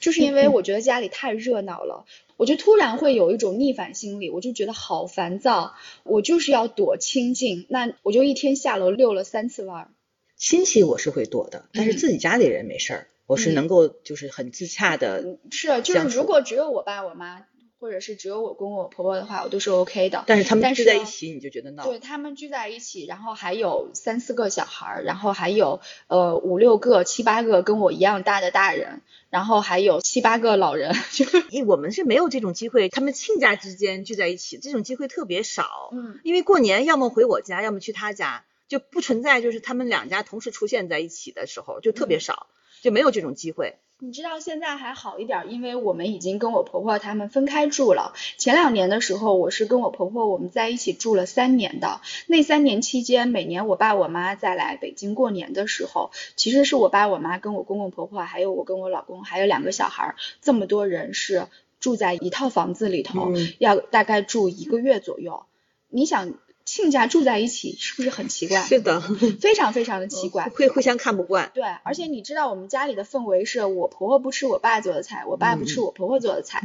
[0.00, 2.04] 就是因为我觉得家里太热闹了。
[2.36, 9.90] 我就突然会有一种逆反心理，我就觉得好烦躁，我就是要躲清静，那我就一天下楼遛了三次弯儿。
[10.36, 15.38] 亲戚我是会躲的，但是自己家里人没事儿，我是能够就是很自洽的。
[15.52, 17.46] 是，就是如果只有我爸我妈。
[17.82, 20.22] 或者是只有我公公我婆婆的话，我都是 OK 的。
[20.28, 21.82] 但是他们聚在一起，你就觉得闹。
[21.82, 30.94] 对他们聚在一起，然后还有三四个小孩儿，然后还有呃五六个、七八个跟我一样大的大人，然后还有七八个老人。
[31.50, 35.90] 因我们是没有这种机会，他们亲家之间聚在一起，这种机会特别少。
[35.92, 36.20] 嗯。
[36.22, 42.46] 因为过年要么回我家，要么去他家，就不存在就是他们两家同时出现在一起的时候，就特别少，
[42.80, 43.74] 就没有这种机会。
[44.04, 48.14] 你知道现在还好一点，因为我们已经跟我婆婆他们分开住了。
[48.36, 52.00] 前两年的时候，我是跟我婆婆我们在一起住了三年的。
[52.26, 61.46] 那三年期间，每年我爸我妈再来北京过年的时候，其实是我爸我妈跟我公公婆婆，还有我跟我老公，还有两个小孩，这么多人是
[61.78, 65.44] 住在一套房子里头，要大概住一个月左右。
[65.88, 66.34] 你想？
[66.74, 68.62] 亲家住在一起是不是很奇怪？
[68.62, 68.98] 是的，
[69.42, 71.50] 非常非常的奇怪，会互相看不惯。
[71.52, 76.62] 对，而且你知道我们家里的氛围是我婆婆不吃我爸做的菜，我爸不吃我婆婆做的菜，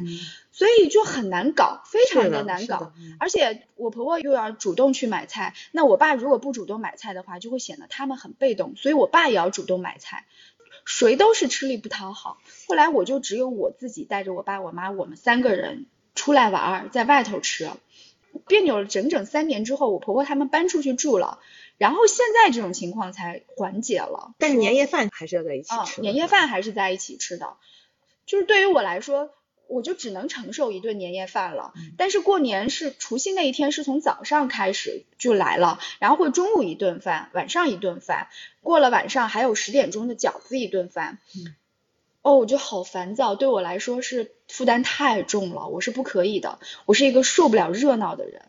[0.53, 2.93] 所以就很难搞，非常的难搞。
[3.19, 10.25] 而且我婆婆又要主动去买菜，那我爸如果不主动买菜的话，就会显得他们很被动，所以我爸也要主动买菜，
[10.85, 12.37] 谁都是吃力不讨好。
[12.69, 17.69] 后来我就只有我自己带着我爸我妈，我们三个人出来玩，在外头吃。
[18.47, 21.39] 别扭了整整三年之后，我婆婆他们搬出去住了，
[21.77, 24.33] 然后现在这种情况才缓解了。
[24.37, 26.01] 但是年夜饭还是要在一起吃。
[26.01, 27.57] 年夜饭还是在一起吃的。
[28.25, 29.31] 就是对于我来说，
[29.67, 31.73] 我就只能承受一顿年夜饭了。
[31.97, 38.29] 但是过年是除夕那一天，是从早上开始就来了，然后会中午一顿饭，晚上一顿饭，
[38.61, 41.19] 过了晚上还有十点钟的饺子一顿饭。
[42.21, 48.43] 哦，我就好烦躁，对我来说是负担太重了，我是不可以的，我是一个受不了热闹的人。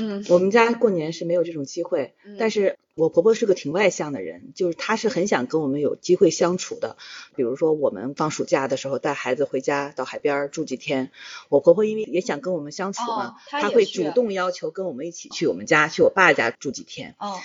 [0.00, 6.96] 嗯，我们家过年是没有这种机会，但是我婆婆是个挺外向的人，就是她是很想跟我们有机会相处的。
[7.34, 11.10] 比如说我们放暑假的时候带孩子回家到海边住几天，
[11.48, 17.16] 我婆婆因为也想跟我们相处嘛，她会主动要求跟我们一起去我们家去我爸家住几天。
[17.18, 17.36] 哦，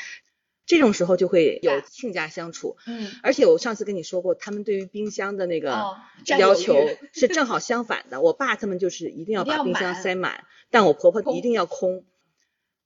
[0.65, 2.77] 这种时候就会有亲家相处。
[2.87, 5.97] 嗯，而且我上次跟你说过，他们对于冰箱的那个
[6.37, 6.75] 要求
[7.11, 8.21] 是正好相反的。
[8.21, 12.05] 我爸他们就是一定要把冰箱塞满，但我婆婆一定要空。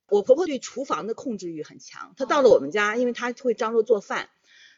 [0.08, 4.30] 我婆婆对厨房的控制欲很强，她到了我们家，因为她会张罗做饭，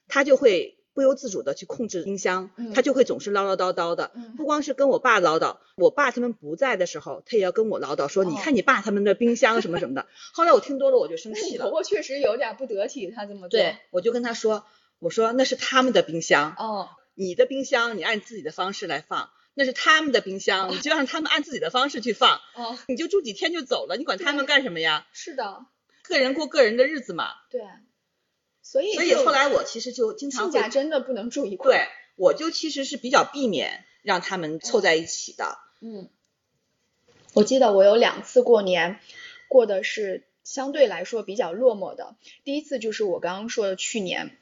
[0.08, 10.06] 她就会不由自主的去控制冰箱，他就会总是唠唠叨叨的，不光是跟我爸唠叨，我爸他们不在的时候，他也要跟我唠叨，说你看你爸他们的冰箱什么什么的。
[10.32, 11.64] 后来我听多了，我就生气了。
[11.64, 13.50] 婆婆确实有点不得体，她这么做。
[13.50, 14.64] 对，我就跟她说，
[14.98, 19.30] 我说那是他们的冰箱，哦，你的冰箱你按自己的方式来放。
[19.54, 22.40] 那是他们的冰箱，你就让他们按自己的方式去放。
[22.54, 25.06] 哦，你就住几天就走了，你管他们干什么呀？
[25.12, 25.66] 是的，
[26.04, 27.32] 个人过个人的日子嘛。
[27.50, 27.60] 对，
[28.70, 31.72] 所以所以后来我其实就经常会真的不能住一块。
[31.72, 35.58] 对，我就其实是比较避免让他们凑在一起的。
[35.80, 36.08] 嗯，
[37.32, 39.00] 我记得我有两次过年
[39.48, 44.36] 过的是相对来说比较落寞的，第一次就是我刚刚说的去年。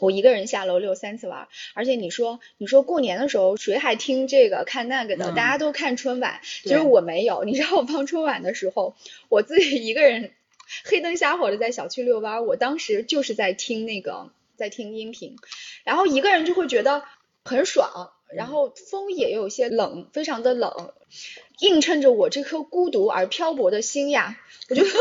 [0.00, 5.26] 我一个人下楼遛三次弯，而且你说你说过年的时候谁还听这个看那个的？
[5.32, 7.44] 大家都看春晚，其实我没有。
[7.44, 8.96] 你知道我放春晚的时候，
[9.28, 10.32] 我自己一个人
[10.84, 15.36] 黑灯瞎火的在小区遛弯，我当时就是在听那个在听音频，
[15.84, 17.04] 然后一个人就会觉得
[17.44, 20.92] 很爽，然后风也有些冷，非常的冷，
[21.58, 24.84] 映衬着我这颗孤独而漂泊的心呀，我就。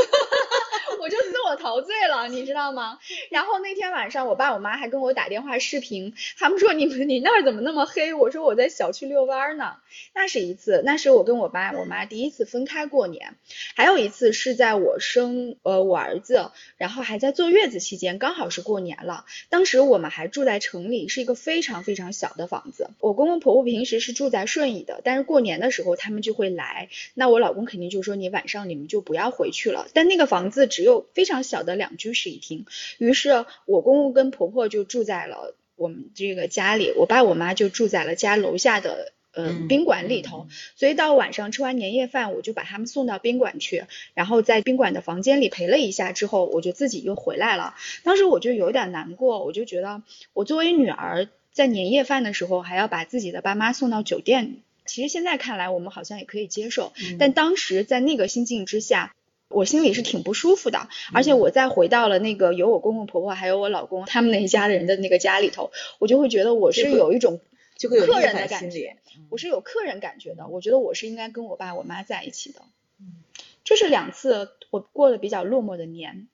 [1.00, 3.00] 我就自我陶醉了，你知道吗？
[3.30, 8.14] 然后那天晚上，我爸我妈还跟我打电话视频，他们说你们你那儿怎么那么黑？
[8.14, 9.76] 我说我在小区遛弯呢。
[10.14, 13.36] 那是一次，那是我跟我爸我妈第一次分开过年。
[13.76, 19.26] 还有一次是在我生呃我儿子，然后还在坐月子期间，刚好是过年了。
[19.50, 22.90] 当时我们还住在城里，是一个非常非常小的房子。
[23.00, 26.90] 我公公婆婆平时是住在顺义的，但是过年的时候他们就会来。
[27.14, 29.88] 那我老公肯定就说你晚上你们就不要回去了。
[29.94, 30.99] 但那个房子只有。
[31.00, 32.66] 有非常小的两居室一厅，
[32.98, 40.48] 于是我公公跟婆婆就住在了我们这个家里，我爸我妈就住在了家楼下的呃宾馆里头。
[40.76, 47.76] 所以到晚上吃完年夜饭，我就把他们送到宾馆去，然后在宾馆的房间里陪了一下之后，我就自己又回来了。
[48.04, 59.16] 当时我就有点难过，我就觉得我作为女儿在年夜饭的时候还要把自己的爸妈送到酒店，其实现在看来我们好像也可以接受，但当时在那个心境之下。
[59.50, 67.42] 我心里是挺不舒服的，而且我再回到了那个有我公公婆婆还有我老公他们那一家人的那个家里头，我就会觉得我是有一种
[67.76, 68.98] 就会有客人的感觉，
[69.30, 72.62] 我是有客人感觉的，我觉得我是应该跟我爸我妈在一起的。
[73.00, 73.24] 嗯，
[73.64, 76.28] 这是两次我过得比较落寞的年。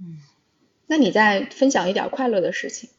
[0.00, 0.18] 嗯，
[0.88, 2.90] 那你再分享一点快乐的事情。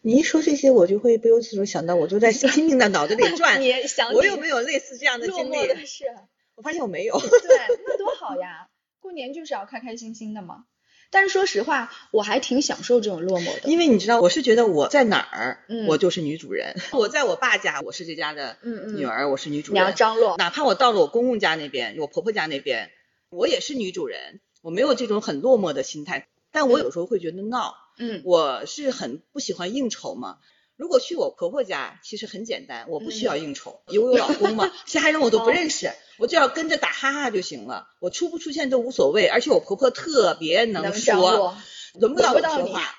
[0.00, 5.84] 你一说这些，我就会不由自主想到，我就在拼命的脑子里转， 你想我有没有类似这样的经历？
[5.84, 6.06] 是。
[6.54, 8.68] 我发现我没有，对，好呀！
[9.00, 10.64] 过年就是要开开心心的嘛。
[11.10, 16.74] 但是说实话，我还挺享受这种落寞的，因为你知道，我是觉得我在哪儿，我就是女主人。
[16.92, 19.82] 我在我爸家，我是这家的女儿，我是女主人。
[19.82, 20.36] 你要张罗。
[20.36, 22.90] 哪怕我到了我公公家那边，我婆婆家那边，
[23.30, 26.28] 我也是女主人，我没有这种很落寞的心态。
[26.50, 30.38] 但我有时候会觉得闹，嗯，我是很不喜欢应酬嘛。
[30.78, 39.26] 如果去我婆婆家，其实很简单，我不需要应酬，有我老公嘛， 其他人我都不认识，我就要跟着打哈哈就行了，我出不出现都无所谓。
[39.26, 41.56] 而且我婆婆特别能说，
[41.94, 42.94] 轮不到我说话。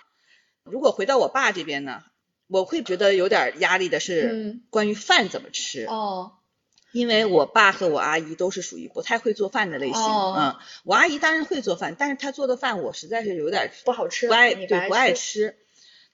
[0.65, 2.03] 如果回到我爸这边呢，
[2.47, 6.33] 我会觉得有点压力的是关于饭怎么吃哦，
[6.91, 15.55] 因为我爸和我阿姨都是属于不太会做饭的类型，嗯，我阿姨当然会做饭，但是她做的饭我实在是有点不好吃，不爱对不爱吃。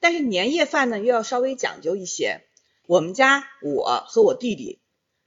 [0.05, 2.41] 但是年夜饭呢，又要稍微讲究一些。
[2.85, 4.77] 我们家我和我弟弟，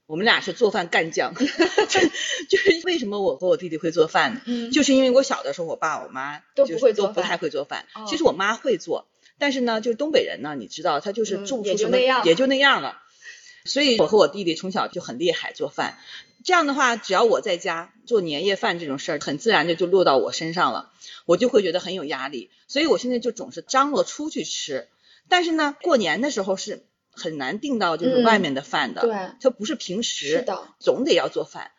[0.06, 1.34] 我们俩是做饭干将。
[1.34, 4.40] 就是为什么我和我弟弟会做饭呢？
[4.46, 7.86] 嗯，就是因为我小的时候，我爸我妈都不会都不太会做饭。
[8.06, 12.98] 其实我妈会做，但是呢，就是东北人呢，你知道，他就是做不出什么，也就那样了。
[13.64, 15.98] 所以我和我弟弟从小就很厉害做饭。
[16.44, 20.92] 这样的话，只要我在家做年夜饭这种事儿，很自然的就落到我身上了，
[21.26, 22.50] 我就会觉得很有压力。
[22.66, 24.88] 所以我现在就总是张罗出去吃。
[25.28, 31.70] 但是呢，过年的时候是很难订到就是外面的饭的，对，他不是平时是的，总得要做饭，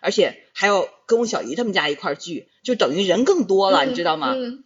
[0.00, 4.32] 而且还要跟我小姨他们家一块聚，就等于人更多了，你知道吗？
[4.36, 4.64] 嗯。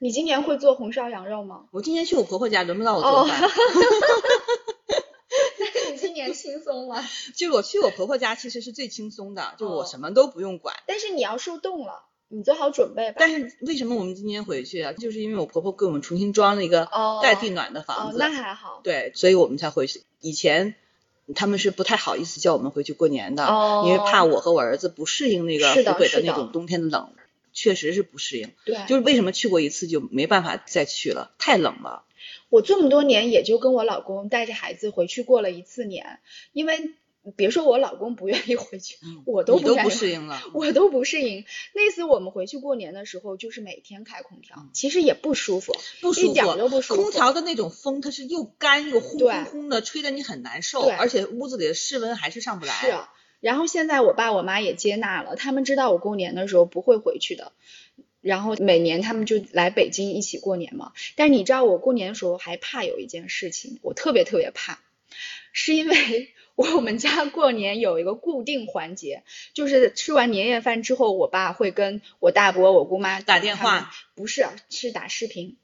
[0.00, 1.64] 你今年会做红烧羊肉吗？
[1.72, 3.40] 我今年去我婆婆家，轮不到我做饭。
[5.58, 7.04] 那你今年轻松了。
[7.34, 10.76] 就是我去我婆婆家，其实是最轻松的，就我什么都不用管。
[10.86, 13.16] 但是你要受冻了，你做好准备吧。
[13.18, 14.92] 但是为什么我们今天回去啊？
[14.92, 16.88] 就是因为我婆婆给我们重新装了一个
[17.22, 18.18] 带地暖的房子。
[18.18, 18.80] 那还好。
[18.84, 20.02] 对，所以我们才回去。
[20.20, 20.74] 以前
[21.34, 23.44] 他们是不太好意思叫我们回去过年的，
[23.86, 27.10] 因为怕我和我儿子不适应那个湖北的那种冬天的冷。
[27.50, 32.04] 确实是不适应，对，就是为什么去过一次就没办法再去了，太冷了。
[32.50, 36.20] 我这么多年也就跟我老公带着孩子回去过了一次年，
[36.52, 36.94] 因为
[37.36, 38.96] 别说我老公不愿意回去，
[39.26, 41.44] 我都不不适应了，我都不适应。
[41.74, 47.02] 那次我们回去过年的时候，就是每天开空调，其实也不舒服，不舒服，一点都不舒服。
[47.02, 52.72] 空调的那种风，它是又干又轰轰轰的，吹得你很难受，而且屋子里的室温还是上不来。
[52.74, 52.90] 是。
[52.90, 57.52] 啊然后现在我爸我妈也接纳了，他们知道我过年的时候不会回去的，
[58.20, 60.90] 然后每年他们就来北京一起过年嘛。
[61.14, 64.80] 但是你知道我过年的时候还怕有一件事情，我特别特别怕，
[65.52, 69.22] 是因为我们家过年有一个固定环节，
[69.54, 75.56] 就是吃完年夜饭之后，我爸会跟我大伯、我姑妈打电话，不是是打视频。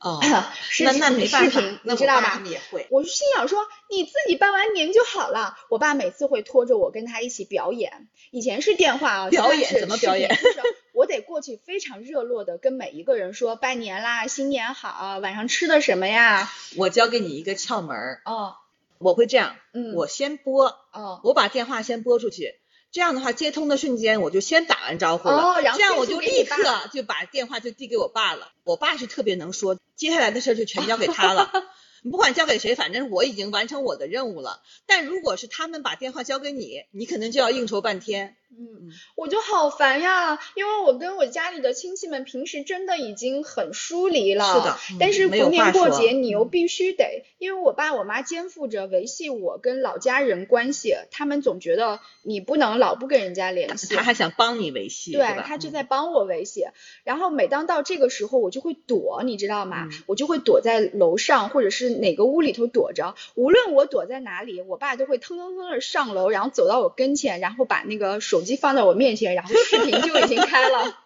[0.00, 0.20] 哦，
[0.84, 2.40] 那那没办法，你知道吧？
[2.46, 2.86] 也会。
[2.90, 3.58] 我就心想说，
[3.90, 5.56] 你自己办完年就好了。
[5.70, 8.08] 我爸每次会拖着我跟他一起表演。
[8.30, 10.28] 以前是电话啊，表演怎么表演？
[10.30, 10.62] 就是
[10.92, 16.48] 我得过去非常热络的跟每一个人说拜年啦，新年好，晚上吃的什么呀？
[16.76, 18.22] 我教给你一个窍门儿。
[18.24, 18.54] 哦，
[18.98, 22.54] 我会这样，嗯，我先拨，哦，我把电话先拨出去。
[22.90, 28.52] 这样的话，接通的瞬间我就先打完招呼了，这样我就立刻就把电话就递给我爸了。
[28.64, 31.50] 我爸是特别能说，接下来的事就全交给他了。
[32.02, 34.62] 你不管交给谁，反正我已经完成我的任务了。
[34.86, 38.36] 但如果是他们把电话交给你，你可能就要应酬半天。
[38.50, 44.54] 嗯，我就好烦呀，因为我跟我家里的亲戚们平时真的已经很疏离了。
[44.54, 53.94] 是的，但是逢年过节你又必须得，因为我爸我妈肩负着维系我跟老家人关系，他们总觉得你不能老不跟人家联系。
[53.94, 56.64] 他还想帮你维系，对他就在帮我维系。
[57.04, 59.90] 然后每当到这个时候，我就会躲，你知道吗？
[60.06, 63.14] 我就会躲在楼上或者是哪个屋里头躲着。
[63.34, 68.38] 无论我躲在哪里，我爸都会腾腾腾的上楼，然后走到我跟前，然后把那个手。
[68.38, 70.96] 手机放在我面前，然后视频就已经开了。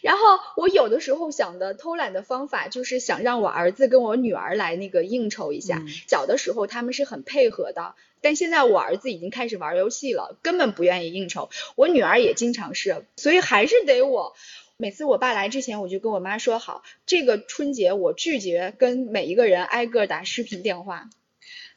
[0.00, 0.22] 然后
[0.56, 5.82] 我有的时候想的偷懒的方法，就是想让我儿子跟我女儿来那个应酬一下。
[6.06, 11.50] 小的时候他们是很配合的，但现在我儿子已经开始玩游戏了，根本不愿意应酬。
[11.74, 14.36] 我女儿也经常是，所以还是得我。
[14.78, 21.08] 每次我爸来之前，我就跟我妈说好，这个春节我拒绝跟每一个人挨个打视频电话。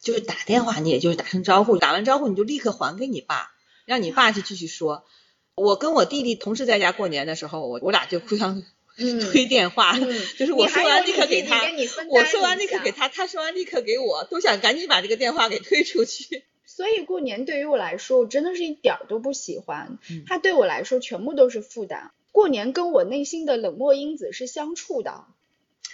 [0.02, 3.52] 就是打电话，你也就是打声招呼，打完招呼你就立刻还给你爸，
[3.86, 5.06] 让你爸去继续说。
[5.56, 8.64] 我跟我弟弟同时在家过年的时候，我我俩就互相
[8.98, 9.98] 推电话，
[10.38, 11.62] 就是我说完立刻给他，
[12.10, 16.44] 我说完立刻给他，他说完立刻给我，都想赶紧把这个电话给推出去。
[16.66, 22.12] 所以过年对于我来说，我真的是一点儿都不喜欢，它对我来说全部都是负担。
[22.40, 25.26] 过年跟我内心的冷漠因子是相处的。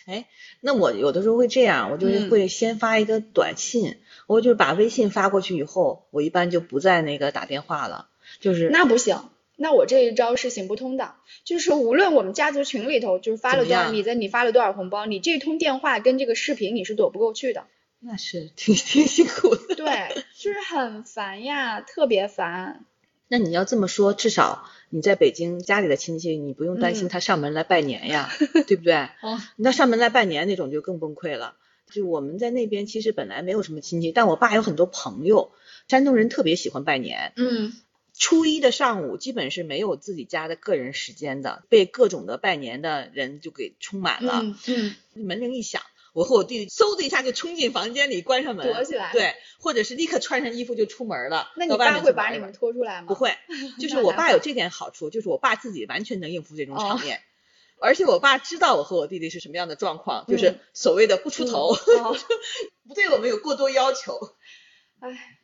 [0.05, 0.27] 哎，
[0.61, 8.09] 那我有的时候会这样，我就是会先发一个短信，我就把微信发过去以后，我一般就不再那个打电话了。
[8.39, 11.15] 就是那不行，那我这一招是行不通的。
[11.45, 17.65] 就是无论我们家族群里头就是发了多少，你在你发了多少红包，你这通电话跟这个视频你是躲不过去的。
[17.99, 19.73] 那是挺挺辛苦的。
[19.73, 22.85] 对，就是很烦呀，特别烦。
[23.28, 28.30] 那你要这么说，至少你在北京家里的亲戚，你不用担心他上门来拜年呀，
[28.67, 28.93] 对不对？
[29.21, 31.55] 哦，那上门来拜年那种就更崩溃了。
[31.91, 35.51] 就我们在那边其实本来没有什么亲戚，但我爸有很多朋友，
[35.88, 37.34] 山东人特别喜欢拜年。
[37.36, 37.73] 嗯，
[38.13, 44.43] 初一的上午基本是没有自己家的个人时间的，被各种的拜年的人就给充满了。
[44.67, 45.82] 嗯，门铃一响。
[46.16, 49.11] 我和我弟弟嗖的一下就冲进房间里，关上门，躲起来。
[49.11, 51.51] 对，或者是立刻穿上衣服就出门了。
[51.57, 53.07] 那你爸会把你们拖出来吗？
[53.09, 53.36] 不会，
[53.82, 57.22] 就是我爸有这点好处，就是我爸自己完全能应付这种场面，
[57.82, 61.76] 而且我爸知道我和我弟弟是什么样的状况，就是所谓的不出头，
[62.88, 64.18] 不对我们有过多要求。
[65.01, 65.39] 唉。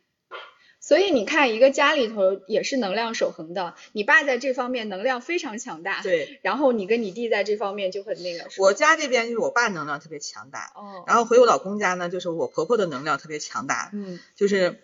[0.92, 3.74] 所以你看，一个家里头也是能量守恒的。
[3.92, 6.38] 你爸在这方面能量非常强大，对。
[6.42, 8.46] 然后你跟你弟在这方面就很那个。
[8.58, 11.02] 我家这边就是我爸能量特别强大，哦。
[11.06, 14.82] 然后回我老公家呢，就是我婆婆的能量特别强大，嗯，就是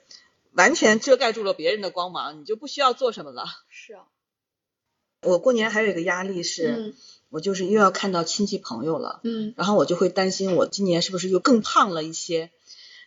[0.53, 3.45] 完全遮盖住了别人的光芒，你就不需要做什么了。
[3.69, 4.05] 是啊。
[5.21, 6.95] 我过年还有一个压力是，
[7.29, 12.51] 我就是又要看到亲戚朋友了，嗯，然后我就会担心我今年是不是又更胖了一些，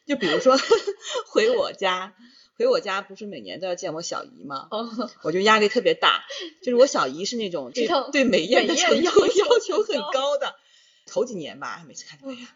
[0.06, 0.56] 就比如说
[1.26, 2.14] 回我家，
[2.62, 4.68] 回我家不是每年都要见我小姨吗？
[4.72, 4.90] 哦，
[5.24, 6.24] 我就压力特别大，
[6.64, 10.56] 就是我小姨是那种对对美艳的程度要求很高的，
[11.06, 12.48] 头几年吧，每次看，哎呀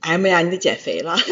[0.00, 1.16] ，M 呀，你得减肥了。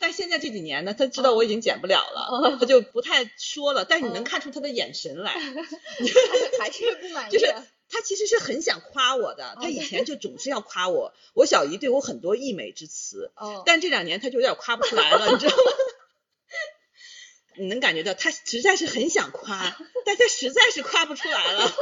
[0.00, 3.84] 但现在这几年呢，他知道我已经减不了了，他就不太说了。
[3.84, 5.32] 但是你能看出他的眼神来，
[6.60, 7.32] 还是不满意。
[7.32, 7.52] 就是
[7.90, 11.12] 他其实是很想夸我的，他以前就总是要夸我。
[11.34, 13.32] 我小姨对我很多溢美之词，
[13.64, 15.62] 但这两年他就有点夸不出来了，你知道吗？
[17.56, 21.74] 你能感觉到他实在是很想夸，但他实在是夸不出来了。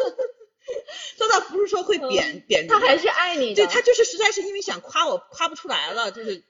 [1.19, 3.67] 他倒不是说会贬贬，他还是爱你的。
[3.67, 6.43] 对他就是实在是因为想夸我，夸不出来了，就是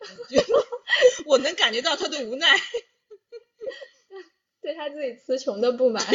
[1.26, 2.56] 我能感觉到他的无奈，
[4.62, 6.06] 对他自己词穷的不 满。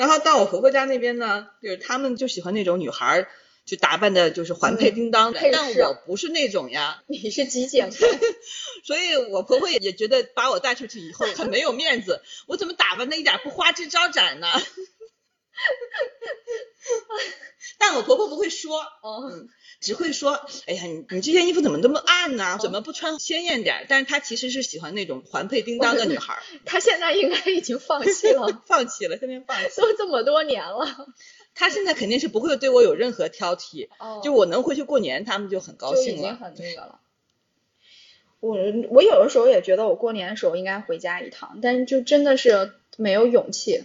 [0.00, 3.28] 然后到我婆婆家那边呢，就是他们就喜欢那种女孩，
[3.66, 7.02] 就打扮的就是环佩叮当的，但我不是那种呀。
[7.06, 7.98] 你是极简 派
[8.82, 12.22] 所以我婆婆也也觉得把我带出去以后很没有面子。
[12.46, 14.46] 我怎么打扮的一点不花枝招展呢？
[17.78, 19.48] 但我婆婆不会说，嗯，
[19.80, 20.32] 只会说，
[20.66, 22.58] 哎呀，你你这件衣服怎么这么暗呢？
[22.60, 23.86] 怎么不穿鲜艳点？
[23.88, 26.38] 但是她其实是喜欢那种环佩叮当的女孩。
[26.64, 29.80] 她现在应该已经放弃了， 放弃了，现在放弃。
[29.80, 31.06] 都这么多年了，
[31.54, 33.88] 她现在肯定是不会对我有任何挑剔。
[33.98, 36.18] 哦，就我能回去过年，他们就很高兴了。
[36.18, 37.00] 已经很那个了。
[38.40, 38.56] 我
[38.90, 43.84] 我有的时候也觉得我过年的时候应该回家一趟，但是就真的是没有勇气。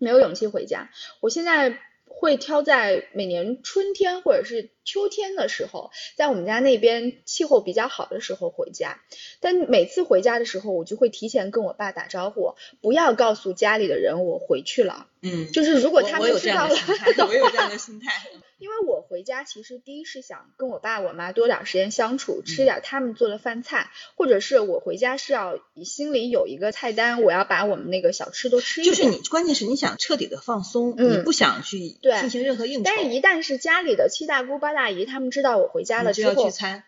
[0.00, 1.80] 没有勇气回家，我现在
[2.20, 8.98] 会挑在每年春天或者是秋天的时候，在我们家那边气候比较好的时候回家。
[9.38, 15.06] 但每次回家的时候，我就会提前跟我爸打招呼，不要告诉家里的人我回去了。
[15.20, 16.74] 嗯，就是如果他们知道了，
[17.28, 18.10] 我有这样的心态。
[18.58, 31.78] 因为我回家其实第一是想跟我爸我妈多点时间相处，吃点他们做的饭菜，或者是我回家是要心里有一个菜单，我要把我们那个小吃都吃一就是你，关键是你想彻底的放松，你不想去
[32.20, 32.82] 进行任何应酬。
[32.84, 36.84] 但是，一旦是家里的七大姑八大姨他们知道我回家了之后，聚餐。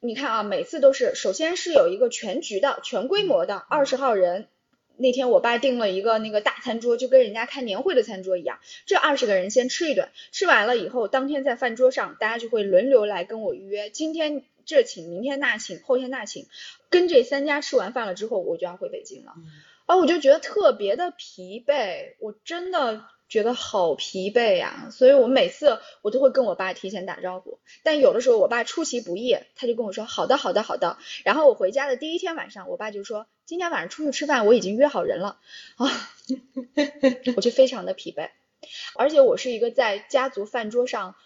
[0.00, 4.48] 你看啊，每次都是首先是有一个全局的、全规模的二十号人。
[4.96, 8.60] 那天我爸订了一个那个大餐桌，就跟人家开年会的餐桌一样。
[8.84, 16.46] 这二十个人先吃一顿，吃完了以后，当天在饭桌上，大家就会轮流来跟我预约，今天这请，明天那请，后天那请。
[16.90, 19.32] 跟这三家吃完饭了之后，我就要回北京了。
[19.86, 23.06] 啊，我就觉得特别的疲惫，我真的。
[23.34, 35.40] 觉得好疲惫呀，所以我每次我都会跟我爸提前打招呼，但有的时候我爸出其不意，他就跟我说好的好的好的，然后我回家的第一天晚上，我爸就说今天晚上出去吃饭，我已经约好人了。
[35.74, 35.90] 啊，
[37.34, 38.30] 我就非常的疲惫，
[38.94, 41.16] 而且我是一个在家族饭桌上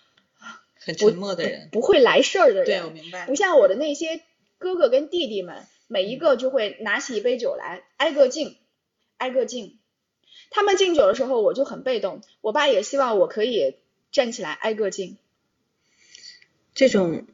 [0.81, 4.23] 很沉默的人，不会来事儿的人，对我明白，不像我的那些
[4.57, 8.57] 哥哥跟弟弟们，每一个就会拿起一杯酒来挨个敬，
[9.19, 9.79] 挨个敬。
[10.51, 12.21] 他们敬酒的时候，我就很被动。
[12.41, 13.77] 我爸也希望我可以
[14.11, 15.17] 站起来挨个敬。
[16.75, 17.27] 这种，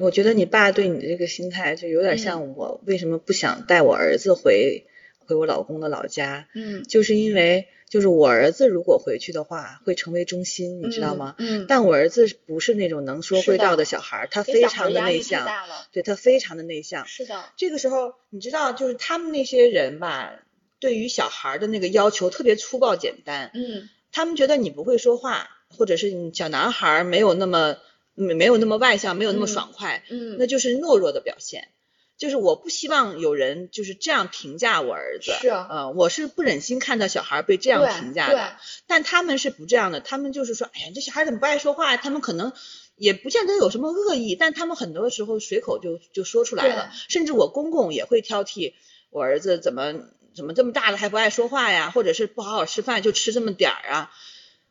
[0.00, 4.86] 我觉得你爸对你的这个心态，就有点像我为什么不想带我儿子回
[5.18, 6.48] 回我老公的老家。
[6.54, 11.36] 嗯，就是因为就是我儿子如果回去的话，会成为中心，你知道吗？
[11.38, 11.64] 嗯。
[11.68, 15.48] 但我儿子不是那种能说会道的小孩，他非常的内向。
[15.92, 17.06] 对他非常的内向。
[17.06, 17.44] 是的。
[17.56, 20.42] 这个时候，你知道，就是他们那些人吧。
[20.80, 27.76] 对于小孩的那个要求特别粗暴简单，嗯，他们觉得你不会说话，或者是小男孩没有那么
[28.14, 31.68] 没没有那么外向，没有那么爽快，嗯，那就是懦弱的表现。
[32.16, 38.56] 就是我不希望有人就是这样评价我儿子，是啊，嗯，我是不忍心看到小孩被这样评价的。
[38.88, 41.96] 但他们是不这样的，他们就是说，哎呀，这小孩怎么不爱说话？
[41.96, 42.52] 他们可能
[42.96, 46.90] 也不见得有什么恶意，但他们很多时候随口就就说出来了。
[47.08, 48.72] 甚至我公公也会挑剔
[49.10, 49.94] 我儿子怎么。
[50.38, 51.90] 怎么这么大了还不爱说话呀？
[51.90, 54.12] 或者是不好好吃饭就吃这么点儿啊？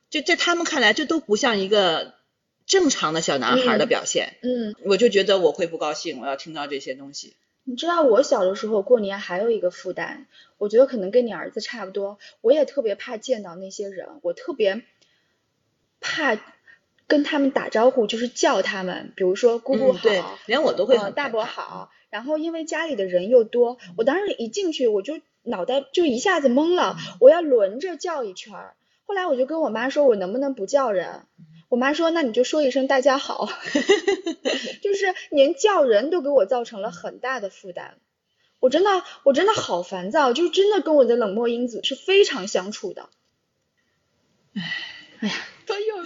[0.09, 2.13] 就在他们看来，这都不像一个
[2.65, 4.38] 正常的小男孩的表现。
[4.41, 7.36] 嗯，我就觉得我会不高兴，我要听到这些东西。
[7.65, 12.18] 你知道我小的时候过年还有一个负担，我觉得可能跟你儿子差不多。
[12.39, 14.84] 我也特别怕见到那些人，我特别
[15.99, 16.39] 怕
[17.05, 21.91] 跟他们打招呼，就是叫他们，比如说姑姑好，连我都会大伯好。
[22.09, 25.20] 然后因为家里的人又多，我当时一进去我就。
[25.47, 28.75] 脑袋就一下子懵了，我要轮着叫一圈儿。
[29.05, 31.25] 后来我就跟我妈说，我能不能不叫人？
[31.69, 33.49] 我妈说，那你就说一声大家好。
[34.83, 37.95] 就是连叫人都给我造成了很大的负担，
[38.59, 38.89] 我真的
[39.23, 43.09] 我真的好烦躁，就真的跟我的冷漠因子是非常相处的。
[44.55, 44.61] 唉，
[45.19, 45.35] 哎呀，
[45.68, 46.03] 都又绕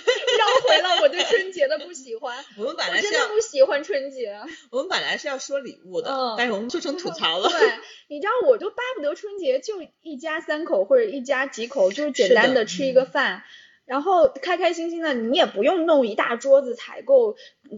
[0.67, 2.43] 回了我对春节的不喜欢。
[2.57, 4.37] 我们本来是要不喜欢春节。
[4.71, 7.49] 我们本来是要说礼物的，但是我们做成吐槽了。
[7.49, 7.69] 对，
[8.09, 13.43] 你知道，我就巴不得春节就一家三口或者一家几口，就是简单的吃一个饭。
[13.85, 17.35] 然后开开心心的，你也不用弄一大桌子采购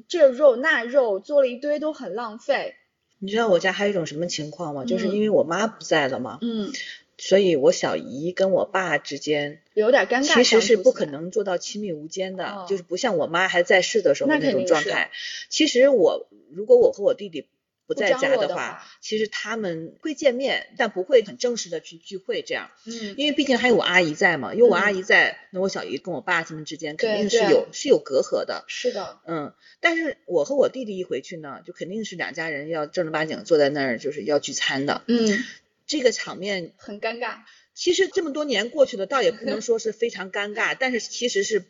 [0.08, 2.76] 这肉那肉，做了一堆都很浪费。
[3.20, 4.84] 你知道我家还有一种什么情况吗？
[4.86, 6.72] 就是因为我妈不在了嘛，嗯，
[7.18, 15.12] 所以我小姨跟我爸之间有点尴尬，其实是不可能做到亲密无间的，就是不像我妈还在世的时候那种状态。
[15.50, 17.48] 其实我如果我和我弟弟。
[17.86, 22.72] 不在家的话，其实他们会见面，但不会很正式的去聚会这样。
[22.86, 28.64] 嗯，因为毕竟还有我阿姨在嘛，有我阿姨在，那我小姨跟我爸他们之间肯定是有是有隔阂的。
[28.70, 29.20] 是的。
[29.28, 35.02] 嗯，但是我和我弟弟一回去呢，就肯定是两家人要正儿八经坐在那儿，就是要聚餐的。
[35.08, 35.44] 嗯，
[35.86, 37.40] 这个场面很尴尬。
[37.74, 41.66] 其实这么多年过去了，倒也不能 说是非常尴尬，但是其实是。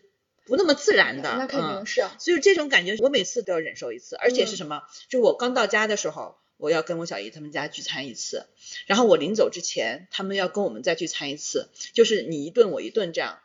[0.46, 2.06] 不那么自然的，那肯定是。
[2.20, 4.18] 所以这种感觉，我每次都要忍受一次。
[4.18, 4.82] 而且是什么？
[5.08, 8.46] 就我刚到家的时候，我要跟我小姨他们家聚餐一次，
[8.86, 13.40] 然后我临走之前，他们要跟我们再聚餐一次，就是你一顿我一顿这样。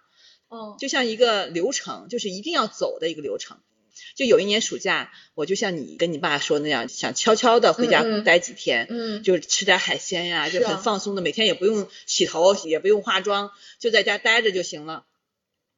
[0.48, 0.74] 哦。
[0.80, 3.60] 就像一个流程，就是一定要走的一个流程。
[4.14, 15.04] 就有一年暑假，我就像你跟你爸说那样，想悄悄的回家待几天，嗯，就吃点海鲜呀，就很放松的，每天也不用洗头，也不用化妆，就在家待着就行了。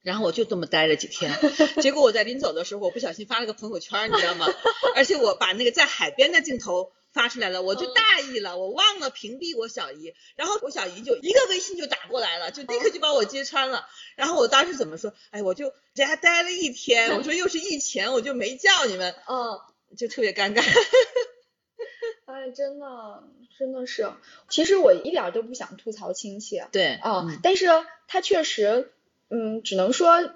[0.02, 1.38] 然后我就这么待了几天，
[1.82, 4.46] 结果我在临走的时候，我不小心发了个朋友圈，你知道吗？
[4.96, 13.86] 而且我把那个在海边的镜头发出来了，我就大意了，我忘了屏蔽我小姨，然后我小姨就一个微信就打过来了，就立刻就把我揭穿了。
[14.16, 15.12] 然后我当时怎么说？
[15.30, 19.60] 哎，我就在家待了一天，我说又是疫情，我就没叫你们，嗯，
[19.96, 20.62] 就特别尴尬。
[22.26, 23.24] 哎，真的，
[23.58, 24.12] 真的是，
[24.48, 27.66] 其实我一点都不想吐槽亲戚，对，啊，但是
[28.06, 28.92] 他确实。
[29.32, 30.28] 嗯，只能说，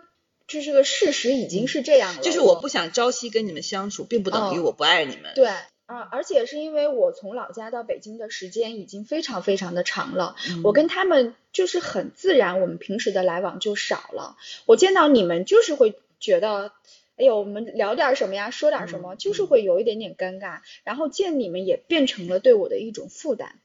[0.46, 2.22] 这是个事实，已经是这样了。
[2.22, 5.34] 就是我不想朝夕跟你们相处，并不等于我不爱你们。
[5.34, 5.48] 对，
[5.86, 14.36] 啊，而且是因为我从老家到北京的时间已经非常非常的长了，我跟他们就是很自然，我们平时的来往就少了。
[14.66, 16.72] 我见到你们就是会觉得，
[17.16, 20.60] 哎呦，我们聊点什么呀，说点什么，就是会有一点点尴尬。
[20.84, 23.60] 然后见你们也变成了对我的一种负担。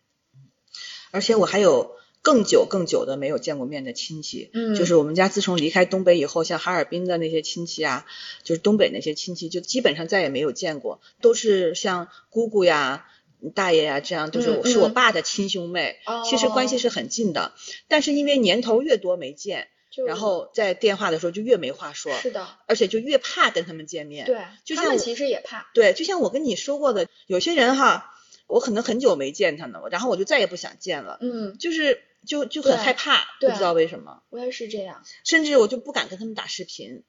[1.12, 1.96] 而且我还有。
[2.22, 8.06] 更久更久的没有见过面的亲戚，嗯，就是我们家自从离开东北以后，像哈尔滨的那些亲戚啊，
[8.44, 13.08] 就是东北那些亲戚，就基本上再也没有见过，都是像姑姑呀、
[13.56, 15.98] 大爷呀这样，都是是我爸的亲兄妹，
[16.30, 17.54] 其实关系是很近的。
[17.88, 19.70] 但是因为年头越多没见，
[20.06, 28.14] 然后在电话的时候就越没话说，是的，而且就越怕跟他们见面，对，就像其实也怕，对，就像我跟你说过的，有些人哈，
[28.48, 32.02] 我可能很久没见他呢，然后我就再也不想见了，嗯，就是。
[32.26, 34.24] 就就很害怕，不知道为什么。
[34.30, 37.04] 我也是这样，甚至我就不敢跟他们打视频，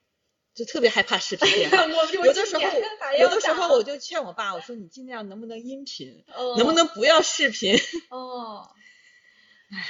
[0.55, 1.85] 就特别害怕视频 电话。
[1.87, 2.63] 有的时候，
[3.19, 6.25] 有的时候我就劝我爸，我说你尽量能不能音频，
[6.57, 7.77] 能不能不要视频？
[8.11, 8.71] 哦，
[9.71, 9.87] 唉，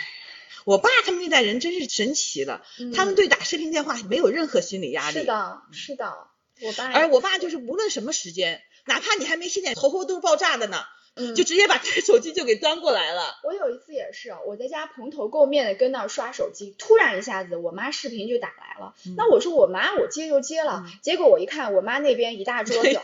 [0.65, 2.65] 我爸他们那代人真是神奇了，
[2.95, 5.21] 他们对打视频电话没有任何心理压力。
[5.21, 6.29] 是的，是的，
[6.63, 6.93] 我爸。
[6.93, 10.85] 而我爸就是无论什么时间，哪怕你还没洗脸，头发都是爆炸的呢。
[11.17, 13.41] 嗯，就直接把这手机就给端过来了。
[13.43, 18.95] 我有一次也是，我在家蓬头垢面的跟那儿刷手机，突然一下子我妈视频就打来了。
[19.17, 20.85] 那我说我妈，我接就接了。
[21.01, 23.01] 结果我一看，我妈那边一大桌 子，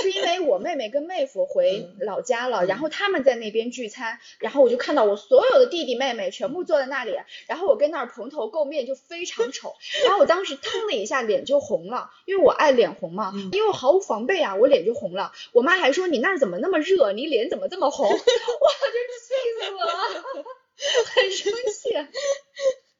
[0.00, 9.74] 是因为我妹妹跟妹夫回老家了，然后他们在那边聚餐，然后我就看到我所有的弟弟妹妹全部坐在那里，然后我跟那儿蓬头垢面就非常 丑，
[10.04, 15.32] 然后我当时腾的一下脸就红了，因为我爱脸红嘛，因为我毫无防备啊，我脸就红了。
[15.52, 17.24] 我妈还说你那儿怎么那么热，你。
[17.34, 18.06] 脸怎么这么红？
[18.12, 20.44] 哇，真是气死我了，
[21.16, 21.90] 很生气。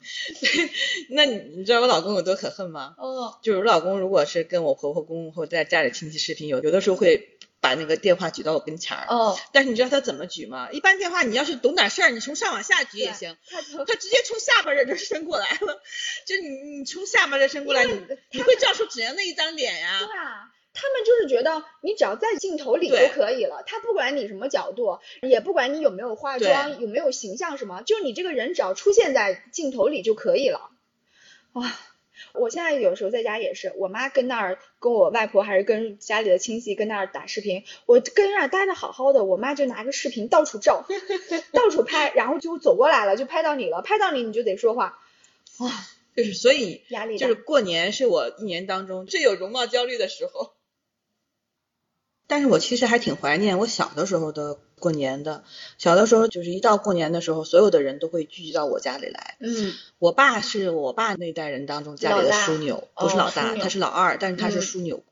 [1.10, 2.94] 那你你知道我老公有多可恨吗？
[2.98, 9.06] 哦，就是我老公如果是跟我婆婆公公或在家里亲戚视频，有有的时候会把那个电话举到我跟前儿。
[9.08, 10.70] 哦，但是你知道他怎么举吗？
[10.72, 13.36] 一般电话你要是懂点事儿，你从上往下举也行。
[13.48, 15.80] 他他直接从下边这这伸过来了，
[16.26, 17.92] 就你你从下边这伸过来，你
[18.32, 19.98] 你会照出怎样的一张脸呀？
[20.00, 20.50] 对啊。
[20.74, 30.70] 他们就是觉得你只要在镜头里就可以了，他不管你什么角度，也不管你有没有化妆，有没有形象什么，就你这个人只要出现在镜头里就可以了。
[31.52, 31.80] 啊，
[32.32, 40.84] 我现在有时候在家也是，我妈跟那儿跟我外婆还是跟家里的亲戚跟那儿打视频，我跟那儿待的好好的，我妈就拿个视频到处照，
[41.54, 44.98] 到处拍，然后就走过来了，就拍到你了，拍到你你就得说话，
[45.58, 45.70] 啊，
[46.16, 50.53] 就是所以压力就是过年是我一年当中最有容貌焦虑的时候。
[52.26, 55.44] 但是我其实还挺怀念我小的时候的过年的。
[55.78, 59.36] 小的时候就是一到过年的时候，所有的人都会聚集到我家里来。
[59.40, 65.02] 嗯，我爸是我爸那代人当中家里的枢纽，不是老大，他是老二，但是他是枢纽。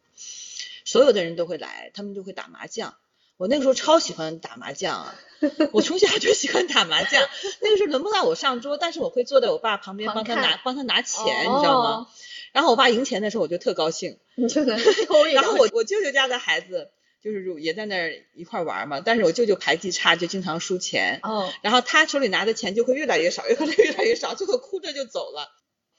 [0.84, 2.94] 所有的人都会来，他们就会打麻将。
[3.38, 5.14] 我那个时候超喜欢打麻将啊！
[5.72, 7.22] 我从小就喜欢打麻将。
[7.60, 12.06] 那个时候轮不到我上桌，但是我会坐在我爸旁边帮他拿帮他拿钱，你知道吗？
[12.52, 14.18] 然后我爸赢钱的时候，我就特高兴。
[14.36, 16.90] 你就能抽一然后我我舅舅家的孩子
[17.22, 21.20] 就是也在那儿一块玩嘛，但是我舅舅牌技差，就经常输钱。
[21.22, 21.52] 哦。
[21.62, 25.50] 然后他手里拿的钱就会越来越少，越来越来越少，最后哭着就走了。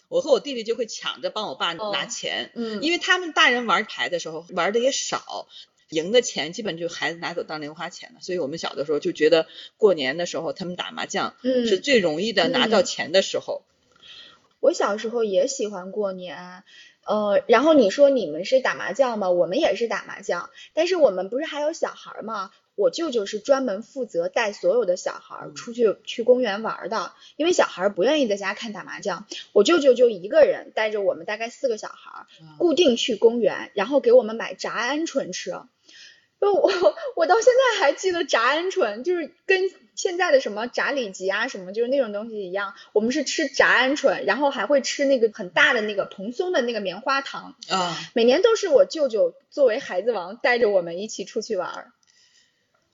[0.10, 5.48] 我和我弟弟就会抢着帮我爸拿钱，嗯，因为他们大人玩牌的时候玩的也少。
[5.90, 9.46] 赢的钱基本就孩子拿走当零花钱了，所以我们小的时候就觉得
[9.78, 13.64] 过年的时候他们打麻将是最容易的拿到钱的时候。
[14.60, 16.64] 我小时候也喜欢过年，
[17.06, 19.30] 呃，然后你说你们是打麻将吗？
[19.30, 22.52] 我们也是打麻将，但是我们不是还有小孩吗？
[22.76, 32.26] 我舅舅是专门负责带所有的小孩出去去公园玩的，因为小孩不愿意在家看打麻将，我舅舅就一个人带着我们大概四个小孩，
[32.58, 35.52] 固定去公园，然后给我们买炸鹌鹑吃。
[36.42, 36.72] 就 我
[37.16, 42.74] 我到现在还记得炸鹌鹑，就是跟现在的什么炸里脊啊什么，就是那种东西一样。
[42.94, 47.98] 我们是吃炸鹌鹑，然后还会吃那个很大的那个蓬松的那个棉花糖啊。
[48.14, 51.92] 每年都是我舅舅作为孩子王带着我们一起出去玩。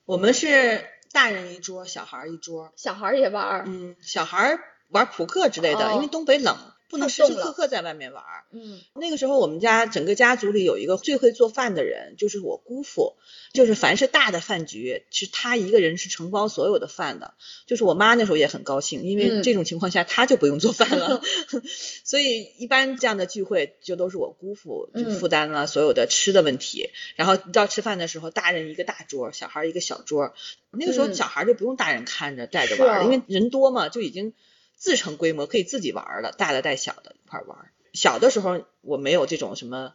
[0.05, 3.63] 我们是大人一桌，小孩一桌，小孩也玩。
[3.67, 6.57] 嗯，小孩玩扑克之类的，因为东北冷。
[6.89, 8.45] 不能时时刻刻在外面玩儿。
[8.51, 13.15] 嗯，那个时候我们家整个家族里有一个最会做饭的人，就是我姑父。
[13.51, 17.33] 就是凡是大的饭局，是他一个人是承包所有的饭的。
[17.65, 21.21] 就是我妈那时候也很高兴，因为这种情况下他就不用做饭了。
[22.05, 26.91] 所以一般这样的聚会就都是我姑父就负担了所有的吃的问题。
[27.15, 30.33] 然后到吃饭的时候，大人一个大桌，小孩一个小桌。
[30.69, 34.33] 那个时候小孩就不用大人看着带着玩，因为人多嘛，就已经。
[34.79, 37.57] 自成规模，可以自己玩了，大的带小的一块玩。
[37.93, 39.93] 小的时候我没有这种什么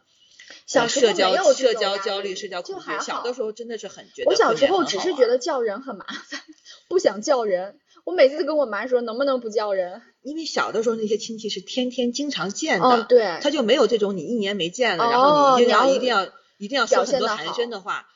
[0.67, 2.91] 小社交社交焦虑、社交恐惧。
[3.01, 4.29] 小的时候真的是很觉得。
[4.29, 6.41] 我小时候只是觉得叫人很麻烦，
[6.87, 7.79] 不想叫人。
[8.03, 10.03] 我每次跟我妈说，能不能不叫人？
[10.21, 16.27] 因为小的时候那些亲戚是天天经常见的，对，他就没有这种你一年没见了，然后你一定要一定要
[16.59, 18.07] 一定要说很多寒暄的话，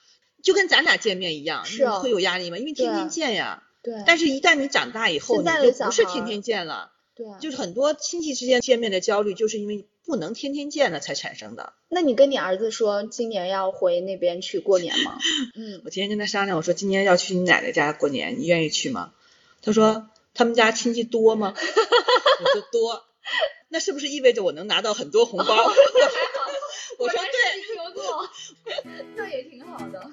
[0.43, 2.59] 就跟咱俩见面一样，是会有压力吗？
[2.59, 3.63] 因为天天见呀。
[3.81, 6.91] 对，但是，一旦你长大以后，你就不是天天见了。
[7.15, 11.73] 对，就是很多亲戚之间见面的焦虑，就是因为不能天天见了才产生的。
[11.89, 15.17] 那你跟你儿子说，今年要回那边去过年吗？
[15.55, 19.13] 嗯， 我今天跟他商量，我说今年要去你奶奶家过年，你愿意去吗？
[19.61, 21.51] 他说，他们家亲戚多吗？
[21.51, 22.43] 哈哈哈哈。
[22.43, 23.03] 我说多，
[23.67, 25.45] 那是不是意味着我能拿到很多红包？
[26.97, 28.29] 我说对，合作，
[29.15, 30.11] 这也挺好的。